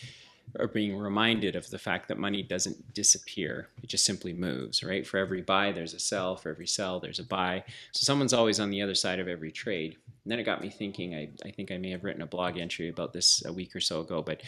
or 0.58 0.68
being 0.68 0.96
reminded 0.96 1.56
of 1.56 1.68
the 1.70 1.78
fact 1.78 2.08
that 2.08 2.18
money 2.18 2.42
doesn't 2.42 2.94
disappear. 2.94 3.68
It 3.82 3.88
just 3.88 4.04
simply 4.04 4.32
moves 4.32 4.82
right? 4.82 5.06
For 5.06 5.18
every 5.18 5.42
buy 5.42 5.72
there's 5.72 5.94
a 5.94 5.98
sell. 5.98 6.36
For 6.36 6.50
every 6.50 6.66
sell 6.66 7.00
there's 7.00 7.18
a 7.18 7.24
buy. 7.24 7.64
So 7.92 8.04
someone's 8.04 8.32
always 8.32 8.60
on 8.60 8.70
the 8.70 8.82
other 8.82 8.94
side 8.94 9.20
of 9.20 9.28
every 9.28 9.52
trade. 9.52 9.96
And 10.24 10.32
then 10.32 10.38
it 10.40 10.44
got 10.44 10.60
me 10.60 10.70
thinking 10.70 11.14
I, 11.14 11.28
I 11.44 11.52
think 11.52 11.70
i 11.70 11.78
may 11.78 11.90
have 11.90 12.02
written 12.02 12.22
a 12.22 12.26
blog 12.26 12.58
entry 12.58 12.88
about 12.88 13.12
this 13.12 13.44
a 13.44 13.52
week 13.52 13.76
or 13.76 13.80
so 13.80 14.00
ago 14.00 14.22
but 14.22 14.42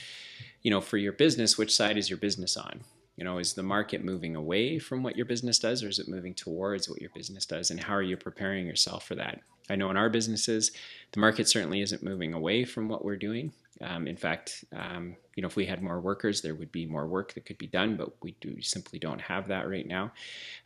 you 0.63 0.71
know 0.71 0.81
for 0.81 0.97
your 0.97 1.13
business 1.13 1.59
which 1.59 1.75
side 1.75 1.97
is 1.97 2.11
your 2.11 2.19
business 2.19 2.57
on 2.57 2.81
You 3.19 3.25
know, 3.25 3.39
is 3.39 3.55
the 3.55 3.65
market 3.65 4.05
moving 4.05 4.37
away 4.37 4.79
from 4.79 5.03
what 5.03 5.17
your 5.17 5.27
business 5.27 5.59
does, 5.59 5.83
or 5.83 5.89
is 5.89 5.99
it 5.99 6.07
moving 6.09 6.35
towards 6.35 6.89
what 6.89 7.01
your 7.01 7.11
business 7.11 7.47
does? 7.47 7.71
And 7.73 7.81
how 7.81 7.95
are 7.95 8.03
you 8.11 8.17
preparing 8.17 8.65
yourself 8.65 9.05
for 9.09 9.17
that? 9.17 9.41
I 9.69 9.75
know 9.75 9.91
in 9.91 9.97
our 9.97 10.09
businesses, 10.09 10.71
the 11.11 11.19
market 11.19 11.49
certainly 11.49 11.81
isn't 11.83 12.05
moving 12.05 12.33
away 12.33 12.65
from 12.65 12.89
what 12.89 13.05
we're 13.05 13.17
doing. 13.17 13.53
Um, 13.81 14.07
in 14.07 14.17
fact, 14.17 14.65
um, 14.73 15.17
you 15.35 15.43
know, 15.43 15.49
if 15.49 15.57
we 15.57 15.67
had 15.67 15.83
more 15.83 16.01
workers, 16.01 16.43
there 16.43 16.55
would 16.55 16.71
be 16.71 16.87
more 16.87 17.09
work 17.09 17.35
that 17.35 17.45
could 17.45 17.59
be 17.59 17.67
done, 17.67 17.97
but 17.97 18.11
we 18.23 18.37
do 18.41 18.63
simply 18.63 19.01
don't 19.01 19.21
have 19.21 19.49
that 19.49 19.69
right 19.69 19.87
now. 19.87 20.13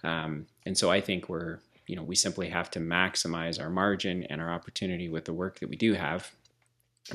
Um, 0.05 0.46
and 0.66 0.76
so 0.76 0.90
I 0.90 1.00
think 1.00 1.31
we're, 1.31 1.59
you 1.87 1.96
know, 1.96 2.02
we 2.02 2.16
simply 2.16 2.50
have 2.50 2.70
to 2.72 2.81
maximize 2.81 3.59
our 3.59 3.70
margin 3.70 4.24
and 4.24 4.42
our 4.42 4.52
opportunity 4.52 5.09
with 5.09 5.24
the 5.24 5.33
work 5.33 5.59
that 5.61 5.70
we 5.70 5.76
do 5.76 5.94
have. 5.94 6.31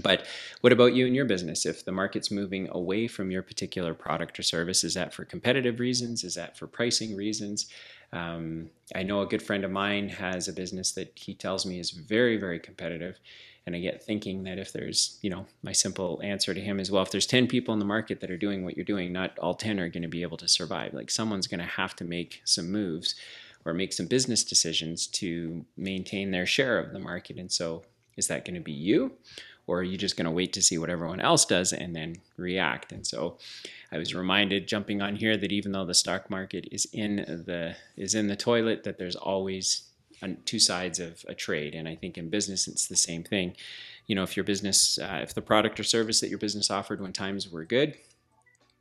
But 0.02 0.28
what 0.62 0.74
about 0.74 0.94
you 0.94 1.06
and 1.06 1.16
your 1.16 1.26
business? 1.26 1.66
If 1.66 1.86
the 1.86 1.92
market's 1.92 2.30
moving 2.30 2.68
away 2.72 3.08
from 3.08 3.32
your 3.32 3.42
particular 3.42 3.94
product 3.94 4.38
or 4.38 4.44
service, 4.44 4.84
is 4.84 4.94
that 4.96 5.14
for 5.14 5.24
competitive 5.24 5.80
reasons? 5.80 6.24
Is 6.24 6.36
that 6.36 6.58
for 6.58 6.68
pricing 6.68 7.16
reasons? 7.16 7.68
Um, 8.12 8.70
I 8.96 9.04
know 9.04 9.22
a 9.22 9.26
good 9.26 9.42
friend 9.42 9.64
of 9.64 9.72
mine 9.72 10.10
has 10.10 10.48
a 10.48 10.54
business 10.54 10.92
that 10.94 11.14
he 11.16 11.34
tells 11.34 11.66
me 11.66 11.80
is 11.80 11.92
very, 11.92 12.38
very 12.38 12.60
competitive. 12.60 13.20
And 13.66 13.76
I 13.76 13.80
get 13.80 14.02
thinking 14.02 14.44
that 14.44 14.60
if 14.60 14.72
there's, 14.72 15.20
you 15.22 15.30
know, 15.30 15.46
my 15.62 15.74
simple 15.74 16.22
answer 16.24 16.54
to 16.54 16.62
him 16.62 16.80
is, 16.80 16.90
well, 16.90 17.04
if 17.04 17.12
there's 17.12 17.26
10 17.26 17.48
people 17.48 17.74
in 17.74 17.80
the 17.80 17.86
market 17.86 18.22
that 18.22 18.32
are 18.32 18.38
doing 18.38 18.64
what 18.64 18.78
you're 18.78 18.86
doing, 18.86 19.12
not 19.12 19.38
all 19.40 19.56
10 19.56 19.80
are 19.80 19.90
going 19.90 20.04
to 20.04 20.08
be 20.08 20.22
able 20.22 20.38
to 20.38 20.48
survive. 20.48 20.94
Like 20.94 21.12
someone's 21.12 21.48
going 21.48 21.60
to 21.60 21.66
have 21.66 21.94
to 21.98 22.06
make 22.06 22.42
some 22.46 22.72
moves 22.72 23.16
or 23.66 23.74
make 23.74 23.92
some 23.92 24.06
business 24.06 24.46
decisions 24.46 25.06
to 25.08 25.66
maintain 25.76 26.32
their 26.32 26.46
share 26.46 26.80
of 26.80 26.94
the 26.94 27.00
market. 27.00 27.38
And 27.38 27.52
so 27.52 27.84
is 28.16 28.28
that 28.28 28.46
going 28.46 28.56
to 28.56 28.62
be 28.62 28.72
you? 28.72 29.12
Or 29.68 29.80
are 29.80 29.84
you 29.84 29.98
just 29.98 30.16
going 30.16 30.26
to 30.26 30.32
wait 30.32 30.54
to 30.54 30.62
see 30.62 30.78
what 30.78 30.90
everyone 30.90 31.20
else 31.20 31.46
does 31.46 31.74
and 31.74 31.96
then 31.96 32.16
react? 32.38 32.92
And 32.92 33.06
so 33.06 33.38
I 33.92 33.98
was 33.98 34.16
reminded 34.16 34.68
jumping 34.68 35.02
on 35.02 35.18
here 35.18 35.38
that 35.38 35.52
even 35.52 35.74
though 35.74 35.86
the 35.86 35.94
stock 35.94 36.30
market 36.30 36.68
is 36.72 36.88
in 36.94 37.18
the 37.18 37.76
is 37.96 38.16
in 38.16 38.28
the 38.28 38.36
toilet, 38.36 38.84
that 38.84 38.98
there's 38.98 39.16
always 39.16 39.84
two 40.46 40.60
sides 40.60 41.00
of 41.00 41.24
a 41.28 41.36
trade. 41.36 41.76
And 41.76 41.88
I 41.88 41.96
think 41.96 42.18
in 42.18 42.30
business, 42.30 42.68
it's 42.68 42.88
the 42.88 42.96
same 42.96 43.24
thing. 43.24 43.56
You 44.08 44.16
know, 44.16 44.24
if 44.24 44.36
your 44.36 44.46
business, 44.46 44.98
uh, 44.98 45.20
if 45.22 45.36
the 45.36 45.42
product 45.42 45.80
or 45.80 45.84
service 45.84 46.22
that 46.22 46.30
your 46.30 46.40
business 46.40 46.72
offered 46.72 47.02
when 47.02 47.14
times 47.14 47.52
were 47.52 47.66
good 47.66 47.96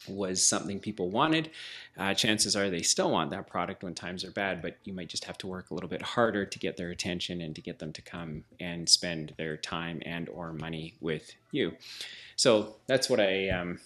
was 0.09 0.45
something 0.45 0.79
people 0.79 1.11
wanted, 1.11 1.51
uh, 1.99 2.15
chances 2.15 2.55
are 2.55 2.71
they 2.71 2.83
still 2.83 3.11
want 3.11 3.31
that 3.31 3.47
product 3.47 3.83
when 3.83 3.95
times 3.95 4.25
are 4.25 4.31
bad, 4.31 4.63
but 4.63 4.77
you 4.85 4.93
might 4.93 5.09
just 5.09 5.25
have 5.25 5.39
to 5.39 5.47
work 5.47 5.71
a 5.71 5.75
little 5.75 5.89
bit 5.89 6.03
harder 6.03 6.45
to 6.45 6.59
get 6.59 6.77
their 6.77 6.91
attention 6.91 7.41
and 7.41 7.55
to 7.55 7.61
get 7.61 7.79
them 7.79 7.93
to 7.93 8.03
come 8.03 8.45
and 8.61 8.89
spend 8.89 9.35
their 9.37 9.57
time 9.57 10.01
and 10.05 10.29
or 10.29 10.53
money 10.53 10.95
with 11.01 11.35
you. 11.51 11.73
So 12.37 12.77
that's 12.87 13.09
what 13.09 13.21
I 13.21 13.49
um, 13.49 13.81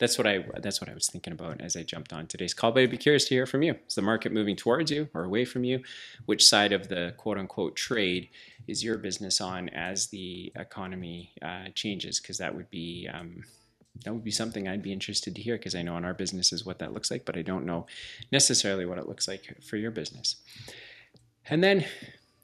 that's 0.00 0.18
what 0.18 0.26
I 0.26 0.44
that's 0.60 0.80
what 0.80 0.90
I 0.90 0.94
was 0.94 1.08
thinking 1.08 1.32
about 1.32 1.60
as 1.60 1.76
I 1.76 1.82
jumped 1.82 2.12
on 2.12 2.26
today's 2.26 2.54
call. 2.54 2.72
But 2.72 2.82
I'd 2.82 2.90
be 2.90 2.98
curious 2.98 3.24
to 3.26 3.34
hear 3.34 3.46
from 3.46 3.62
you. 3.62 3.76
Is 3.88 3.94
the 3.94 4.02
market 4.02 4.32
moving 4.32 4.56
towards 4.56 4.90
you 4.90 5.08
or 5.14 5.24
away 5.24 5.44
from 5.44 5.64
you? 5.64 5.82
Which 6.26 6.46
side 6.46 6.72
of 6.72 6.88
the 6.88 7.14
quote 7.16 7.38
unquote 7.38 7.76
trade 7.76 8.28
is 8.66 8.82
your 8.82 8.98
business 8.98 9.40
on 9.40 9.68
as 9.70 10.08
the 10.08 10.52
economy 10.56 11.32
uh, 11.42 11.68
changes? 11.74 12.20
Because 12.20 12.38
that 12.38 12.54
would 12.54 12.70
be 12.70 13.08
um, 13.12 13.44
that 14.04 14.12
would 14.12 14.24
be 14.24 14.30
something 14.30 14.66
I'd 14.66 14.82
be 14.82 14.92
interested 14.92 15.34
to 15.34 15.42
hear. 15.42 15.56
Because 15.56 15.74
I 15.74 15.82
know 15.82 15.96
in 15.96 16.04
our 16.04 16.14
business 16.14 16.52
is 16.52 16.64
what 16.64 16.78
that 16.80 16.92
looks 16.92 17.10
like, 17.10 17.24
but 17.24 17.36
I 17.36 17.42
don't 17.42 17.66
know 17.66 17.86
necessarily 18.32 18.86
what 18.86 18.98
it 18.98 19.08
looks 19.08 19.28
like 19.28 19.62
for 19.62 19.76
your 19.76 19.90
business. 19.90 20.36
And 21.48 21.62
then, 21.62 21.84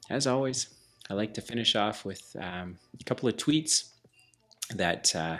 as 0.09 0.27
always, 0.27 0.67
I 1.09 1.13
like 1.13 1.33
to 1.35 1.41
finish 1.41 1.75
off 1.75 2.05
with 2.05 2.35
um, 2.39 2.77
a 2.99 3.03
couple 3.03 3.27
of 3.27 3.37
tweets 3.37 3.89
that. 4.75 5.15
Uh, 5.15 5.37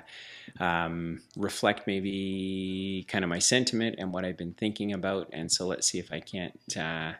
um, 0.60 1.22
reflect 1.38 1.88
maybe 1.88 3.06
kind 3.08 3.24
of 3.24 3.30
my 3.30 3.40
sentiment 3.40 3.96
and 3.98 4.12
what 4.12 4.26
I've 4.26 4.38
been 4.38 4.54
thinking 4.54 4.94
about. 4.94 5.30
And 5.32 5.52
so 5.52 5.66
let's 5.66 5.88
see 5.88 6.00
if 6.00 6.12
I 6.12 6.20
can't 6.20 6.78
uh, 6.78 7.14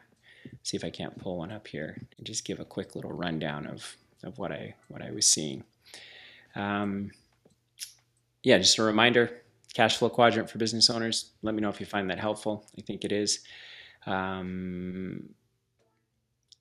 see 0.62 0.76
if 0.76 0.84
I 0.84 0.90
can't 0.90 1.18
pull 1.18 1.38
one 1.38 1.52
up 1.52 1.68
here 1.68 1.96
and 2.18 2.26
just 2.26 2.44
give 2.44 2.60
a 2.60 2.64
quick 2.64 2.94
little 2.94 3.12
rundown 3.12 3.66
of 3.66 3.96
of 4.22 4.38
what 4.38 4.52
I 4.52 4.74
what 4.88 5.02
I 5.02 5.10
was 5.10 5.26
seeing. 5.26 5.64
Um, 6.54 7.12
yeah, 8.42 8.58
just 8.58 8.78
a 8.78 8.82
reminder: 8.82 9.42
cash 9.74 9.96
flow 9.96 10.08
quadrant 10.08 10.50
for 10.50 10.58
business 10.58 10.90
owners. 10.90 11.30
Let 11.42 11.54
me 11.54 11.60
know 11.60 11.68
if 11.68 11.80
you 11.80 11.86
find 11.86 12.10
that 12.10 12.18
helpful. 12.18 12.66
I 12.78 12.82
think 12.82 13.04
it 13.04 13.12
is. 13.12 13.40
Um, 14.06 15.30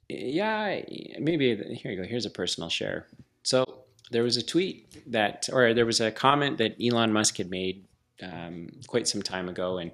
yeah, 0.09 0.81
maybe 1.19 1.55
here 1.75 1.91
you 1.91 2.01
go. 2.01 2.07
Here's 2.07 2.25
a 2.25 2.29
personal 2.29 2.69
share. 2.69 3.07
So 3.43 3.65
there 4.11 4.23
was 4.23 4.37
a 4.37 4.43
tweet 4.43 5.11
that, 5.11 5.49
or 5.51 5.73
there 5.73 5.85
was 5.85 6.01
a 6.01 6.11
comment 6.11 6.57
that 6.57 6.75
Elon 6.83 7.13
Musk 7.13 7.37
had 7.37 7.49
made 7.49 7.85
um, 8.21 8.69
quite 8.87 9.07
some 9.07 9.21
time 9.21 9.49
ago, 9.49 9.77
and 9.77 9.91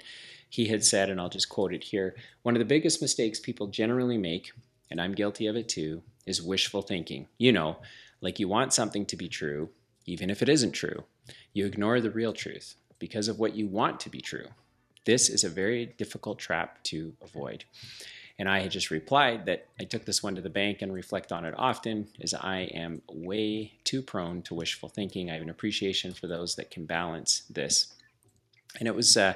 he 0.49 0.67
had 0.67 0.83
said, 0.83 1.09
and 1.09 1.21
I'll 1.21 1.29
just 1.29 1.49
quote 1.49 1.73
it 1.73 1.83
here 1.83 2.15
one 2.41 2.55
of 2.55 2.59
the 2.59 2.65
biggest 2.65 3.01
mistakes 3.01 3.39
people 3.39 3.67
generally 3.67 4.17
make, 4.17 4.51
and 4.89 4.99
I'm 4.99 5.13
guilty 5.13 5.47
of 5.47 5.55
it 5.55 5.69
too, 5.69 6.01
is 6.25 6.41
wishful 6.41 6.81
thinking. 6.81 7.27
You 7.37 7.51
know, 7.51 7.77
like 8.21 8.39
you 8.39 8.47
want 8.47 8.73
something 8.73 9.05
to 9.07 9.15
be 9.15 9.29
true, 9.29 9.69
even 10.05 10.29
if 10.29 10.41
it 10.41 10.49
isn't 10.49 10.71
true. 10.71 11.03
You 11.57 11.65
ignore 11.65 11.99
the 12.01 12.11
real 12.11 12.33
truth 12.33 12.75
because 12.99 13.27
of 13.27 13.39
what 13.39 13.55
you 13.55 13.65
want 13.65 13.99
to 14.01 14.11
be 14.11 14.21
true. 14.21 14.49
This 15.05 15.27
is 15.27 15.43
a 15.43 15.49
very 15.49 15.87
difficult 15.87 16.37
trap 16.37 16.83
to 16.83 17.13
avoid. 17.19 17.63
And 18.37 18.47
I 18.47 18.59
had 18.59 18.69
just 18.69 18.91
replied 18.91 19.47
that 19.47 19.65
I 19.79 19.85
took 19.85 20.05
this 20.05 20.21
one 20.21 20.35
to 20.35 20.41
the 20.41 20.51
bank 20.51 20.83
and 20.83 20.93
reflect 20.93 21.31
on 21.31 21.45
it 21.45 21.55
often, 21.57 22.09
as 22.21 22.35
I 22.35 22.69
am 22.75 23.01
way 23.11 23.73
too 23.85 24.03
prone 24.03 24.43
to 24.43 24.53
wishful 24.53 24.87
thinking. 24.87 25.31
I 25.31 25.33
have 25.33 25.41
an 25.41 25.49
appreciation 25.49 26.13
for 26.13 26.27
those 26.27 26.53
that 26.57 26.69
can 26.69 26.85
balance 26.85 27.41
this. 27.49 27.91
And 28.77 28.87
it 28.87 28.93
was, 28.93 29.17
uh, 29.17 29.33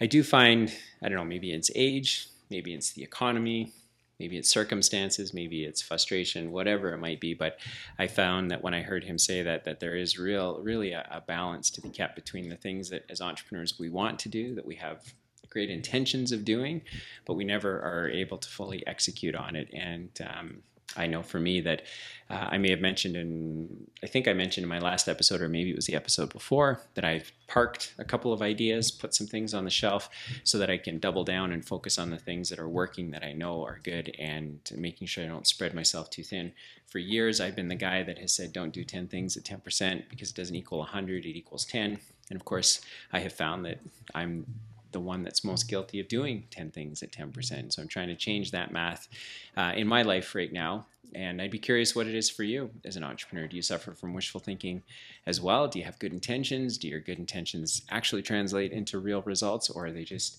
I 0.00 0.06
do 0.06 0.22
find, 0.22 0.72
I 1.02 1.08
don't 1.08 1.18
know, 1.18 1.24
maybe 1.24 1.50
it's 1.50 1.72
age, 1.74 2.28
maybe 2.50 2.72
it's 2.72 2.92
the 2.92 3.02
economy, 3.02 3.72
maybe 4.20 4.36
it's 4.36 4.50
circumstances, 4.50 5.34
maybe 5.34 5.64
it's 5.64 5.82
frustration, 5.82 6.52
whatever 6.52 6.92
it 6.92 6.98
might 6.98 7.18
be. 7.18 7.34
But 7.34 7.58
I 7.98 8.06
found 8.06 8.50
that 8.50 8.62
when 8.62 8.74
I 8.74 8.82
heard 8.82 9.02
him 9.02 9.18
say 9.18 9.42
that, 9.42 9.64
that 9.64 9.80
there 9.80 9.96
is 9.96 10.18
real, 10.18 10.60
really 10.62 10.92
a, 10.92 11.08
a 11.10 11.20
balance 11.22 11.70
to 11.70 11.80
be 11.80 11.88
kept 11.88 12.14
between 12.14 12.48
the 12.48 12.56
things 12.56 12.90
that 12.90 13.04
as 13.08 13.20
entrepreneurs 13.20 13.78
we 13.78 13.88
want 13.88 14.18
to 14.20 14.28
do, 14.28 14.54
that 14.54 14.66
we 14.66 14.76
have 14.76 15.02
great 15.48 15.70
intentions 15.70 16.30
of 16.30 16.44
doing, 16.44 16.82
but 17.24 17.34
we 17.34 17.44
never 17.44 17.80
are 17.80 18.08
able 18.08 18.38
to 18.38 18.48
fully 18.48 18.86
execute 18.86 19.34
on 19.34 19.56
it. 19.56 19.68
And 19.72 20.10
um, 20.24 20.62
I 20.96 21.06
know 21.06 21.22
for 21.22 21.38
me 21.38 21.60
that 21.60 21.82
uh, 22.28 22.48
I 22.50 22.58
may 22.58 22.70
have 22.70 22.80
mentioned 22.80 23.16
in, 23.16 23.68
I 24.02 24.06
think 24.06 24.28
I 24.28 24.32
mentioned 24.32 24.62
in 24.62 24.68
my 24.68 24.78
last 24.78 25.08
episode, 25.08 25.40
or 25.40 25.48
maybe 25.48 25.70
it 25.70 25.76
was 25.76 25.86
the 25.86 25.96
episode 25.96 26.32
before, 26.32 26.80
that 26.94 27.04
I've 27.04 27.32
parked 27.48 27.94
a 27.98 28.04
couple 28.04 28.32
of 28.32 28.40
ideas, 28.40 28.90
put 28.90 29.14
some 29.14 29.26
things 29.26 29.52
on 29.52 29.64
the 29.64 29.70
shelf 29.70 30.08
so 30.44 30.58
that 30.58 30.70
I 30.70 30.78
can 30.78 31.00
double 31.00 31.24
down 31.24 31.52
and 31.52 31.64
focus 31.64 31.98
on 31.98 32.10
the 32.10 32.18
things 32.18 32.48
that 32.48 32.60
are 32.60 32.68
working 32.68 33.10
that 33.10 33.24
I 33.24 33.32
know 33.32 33.64
are 33.64 33.80
good 33.82 34.14
and 34.18 34.60
making 34.76 35.08
sure 35.08 35.24
I 35.24 35.28
don't 35.28 35.46
spread 35.46 35.74
myself 35.74 36.10
too 36.10 36.22
thin. 36.22 36.52
For 36.86 36.98
years, 36.98 37.40
I've 37.40 37.56
been 37.56 37.68
the 37.68 37.74
guy 37.74 38.04
that 38.04 38.18
has 38.18 38.32
said, 38.32 38.52
don't 38.52 38.72
do 38.72 38.84
10 38.84 39.08
things 39.08 39.36
at 39.36 39.44
10% 39.44 40.08
because 40.08 40.30
it 40.30 40.36
doesn't 40.36 40.54
equal 40.54 40.78
100, 40.78 41.24
it 41.24 41.36
equals 41.36 41.64
10. 41.64 41.98
And 42.30 42.36
of 42.36 42.44
course, 42.44 42.80
I 43.12 43.20
have 43.20 43.32
found 43.32 43.64
that 43.64 43.80
I'm 44.14 44.46
the 44.92 45.00
one 45.00 45.22
that's 45.22 45.44
most 45.44 45.68
guilty 45.68 46.00
of 46.00 46.08
doing 46.08 46.44
10 46.50 46.70
things 46.70 47.02
at 47.02 47.12
10%. 47.12 47.72
So 47.72 47.82
I'm 47.82 47.88
trying 47.88 48.08
to 48.08 48.16
change 48.16 48.50
that 48.50 48.72
math 48.72 49.08
uh, 49.56 49.72
in 49.76 49.86
my 49.86 50.02
life 50.02 50.34
right 50.34 50.52
now. 50.52 50.86
And 51.14 51.42
I'd 51.42 51.50
be 51.50 51.58
curious 51.58 51.96
what 51.96 52.06
it 52.06 52.14
is 52.14 52.30
for 52.30 52.44
you 52.44 52.70
as 52.84 52.96
an 52.96 53.02
entrepreneur. 53.02 53.48
Do 53.48 53.56
you 53.56 53.62
suffer 53.62 53.94
from 53.94 54.14
wishful 54.14 54.40
thinking 54.40 54.82
as 55.26 55.40
well? 55.40 55.66
Do 55.66 55.78
you 55.78 55.84
have 55.84 55.98
good 55.98 56.12
intentions? 56.12 56.78
Do 56.78 56.88
your 56.88 57.00
good 57.00 57.18
intentions 57.18 57.82
actually 57.90 58.22
translate 58.22 58.72
into 58.72 58.98
real 58.98 59.22
results, 59.22 59.70
or 59.70 59.86
are 59.86 59.92
they 59.92 60.04
just 60.04 60.38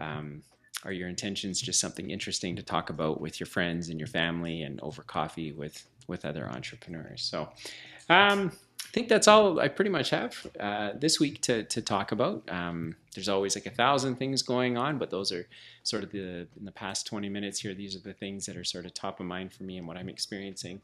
um, 0.00 0.42
are 0.84 0.92
your 0.92 1.08
intentions 1.08 1.60
just 1.60 1.80
something 1.80 2.10
interesting 2.10 2.56
to 2.56 2.62
talk 2.62 2.90
about 2.90 3.20
with 3.20 3.38
your 3.38 3.46
friends 3.46 3.90
and 3.90 3.98
your 3.98 4.08
family 4.08 4.62
and 4.62 4.80
over 4.80 5.02
coffee 5.02 5.52
with 5.52 5.86
with 6.08 6.24
other 6.24 6.48
entrepreneurs? 6.48 7.22
So. 7.22 7.48
Um, 8.10 8.52
think 8.92 9.08
that's 9.08 9.28
all 9.28 9.60
I 9.60 9.68
pretty 9.68 9.90
much 9.90 10.10
have 10.10 10.46
uh, 10.58 10.90
this 10.94 11.20
week 11.20 11.40
to, 11.42 11.64
to 11.64 11.82
talk 11.82 12.12
about. 12.12 12.42
Um, 12.48 12.96
there's 13.14 13.28
always 13.28 13.54
like 13.54 13.66
a 13.66 13.70
thousand 13.70 14.16
things 14.16 14.42
going 14.42 14.76
on, 14.76 14.98
but 14.98 15.10
those 15.10 15.32
are 15.32 15.46
sort 15.82 16.02
of 16.02 16.10
the 16.10 16.46
in 16.56 16.64
the 16.64 16.72
past 16.72 17.06
20 17.06 17.28
minutes 17.28 17.60
here. 17.60 17.74
These 17.74 17.96
are 17.96 18.00
the 18.00 18.12
things 18.12 18.46
that 18.46 18.56
are 18.56 18.64
sort 18.64 18.86
of 18.86 18.94
top 18.94 19.20
of 19.20 19.26
mind 19.26 19.52
for 19.52 19.64
me 19.64 19.78
and 19.78 19.86
what 19.86 19.96
I'm 19.96 20.08
experiencing. 20.08 20.80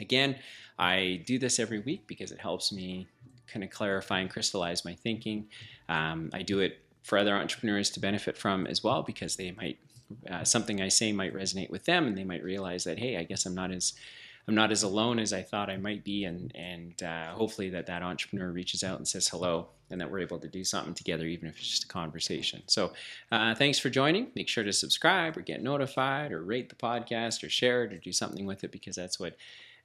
Again, 0.00 0.36
I 0.78 1.22
do 1.26 1.38
this 1.38 1.58
every 1.58 1.80
week 1.80 2.06
because 2.06 2.30
it 2.30 2.38
helps 2.38 2.72
me 2.72 3.08
kind 3.46 3.64
of 3.64 3.70
clarify 3.70 4.20
and 4.20 4.30
crystallize 4.30 4.84
my 4.84 4.94
thinking. 4.94 5.48
Um, 5.88 6.30
I 6.32 6.42
do 6.42 6.60
it 6.60 6.78
for 7.02 7.18
other 7.18 7.34
entrepreneurs 7.34 7.90
to 7.90 8.00
benefit 8.00 8.36
from 8.36 8.66
as 8.66 8.84
well 8.84 9.02
because 9.02 9.36
they 9.36 9.50
might 9.52 9.78
uh, 10.30 10.44
something 10.44 10.80
I 10.80 10.88
say 10.88 11.12
might 11.12 11.34
resonate 11.34 11.70
with 11.70 11.84
them 11.84 12.06
and 12.06 12.16
they 12.16 12.24
might 12.24 12.42
realize 12.42 12.84
that 12.84 12.98
hey, 12.98 13.16
I 13.16 13.24
guess 13.24 13.44
I'm 13.44 13.54
not 13.54 13.70
as 13.70 13.94
I'm 14.48 14.54
not 14.54 14.72
as 14.72 14.82
alone 14.82 15.18
as 15.18 15.34
I 15.34 15.42
thought 15.42 15.68
I 15.68 15.76
might 15.76 16.02
be, 16.02 16.24
and 16.24 16.50
and 16.56 17.02
uh, 17.02 17.32
hopefully 17.32 17.68
that 17.70 17.86
that 17.86 18.02
entrepreneur 18.02 18.50
reaches 18.50 18.82
out 18.82 18.96
and 18.96 19.06
says 19.06 19.28
hello, 19.28 19.68
and 19.90 20.00
that 20.00 20.10
we're 20.10 20.20
able 20.20 20.38
to 20.38 20.48
do 20.48 20.64
something 20.64 20.94
together, 20.94 21.26
even 21.26 21.48
if 21.48 21.58
it's 21.58 21.68
just 21.68 21.84
a 21.84 21.88
conversation. 21.88 22.62
So, 22.66 22.94
uh, 23.30 23.54
thanks 23.54 23.78
for 23.78 23.90
joining. 23.90 24.28
Make 24.34 24.48
sure 24.48 24.64
to 24.64 24.72
subscribe 24.72 25.36
or 25.36 25.42
get 25.42 25.62
notified, 25.62 26.32
or 26.32 26.42
rate 26.42 26.70
the 26.70 26.76
podcast, 26.76 27.44
or 27.44 27.50
share 27.50 27.84
it, 27.84 27.92
or 27.92 27.98
do 27.98 28.10
something 28.10 28.46
with 28.46 28.64
it 28.64 28.72
because 28.72 28.96
that's 28.96 29.20
what 29.20 29.36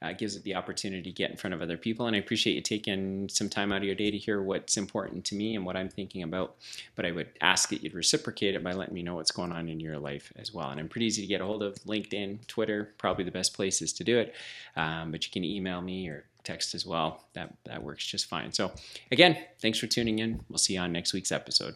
uh, 0.04 0.12
gives 0.12 0.36
it 0.36 0.44
the 0.44 0.56
opportunity 0.56 1.02
to 1.02 1.12
get 1.12 1.32
in 1.32 1.38
front 1.38 1.54
of 1.54 1.62
other 1.62 1.78
people. 1.78 2.06
And 2.06 2.16
I 2.16 2.20
appreciate 2.20 2.56
you 2.56 2.62
taking 2.62 3.30
some 3.30 3.50
time 3.50 3.72
out 3.72 3.78
of 3.78 3.84
your 3.86 3.96
day 3.96 4.12
to 4.12 4.18
hear 4.18 4.42
what's 4.42 4.76
important 4.76 5.24
to 5.26 5.36
me 5.36 5.56
and 5.56 5.66
what 5.66 5.78
I'm 5.78 5.90
thinking 5.90 6.24
about. 6.24 6.56
But 6.96 7.06
I 7.06 7.12
would 7.12 7.30
ask 7.42 7.70
that 7.70 7.84
you'd 7.84 7.94
reciprocate 7.94 8.56
it 8.56 8.64
by 8.64 8.74
letting 8.74 8.94
me 8.94 9.02
know 9.02 9.16
what's 9.16 9.32
going 9.32 9.54
on 9.54 9.70
in 9.70 9.80
your 9.80 9.98
life 9.98 10.34
as 10.36 10.54
well. 10.54 10.70
And 10.70 10.80
I'm 10.80 10.90
pretty 10.90 11.06
easy 11.06 11.22
to 11.22 11.28
get 11.28 11.42
a 11.42 11.46
hold 11.46 11.64
of 11.64 11.76
LinkedIn, 11.86 12.46
Twitter, 12.48 12.94
probably 12.98 13.24
the 13.24 13.32
best 13.32 13.54
places 13.54 13.94
to 13.94 14.04
do 14.04 14.20
it. 14.20 14.36
Um, 14.76 15.12
but 15.12 15.26
you 15.26 15.32
can 15.32 15.46
email 15.46 15.82
me 15.82 16.10
or 16.10 16.26
text 16.44 16.76
as 16.76 16.86
well. 16.86 17.24
That 17.34 17.54
that 17.66 17.82
works 17.82 18.06
just 18.06 18.26
fine. 18.26 18.52
So 18.52 18.72
again, 19.12 19.38
thanks 19.62 19.80
for 19.80 19.88
tuning 19.88 20.20
in. 20.20 20.42
We'll 20.50 20.58
see 20.58 20.74
you 20.74 20.82
on 20.82 20.92
next 20.92 21.14
week's 21.14 21.32
episode. 21.32 21.76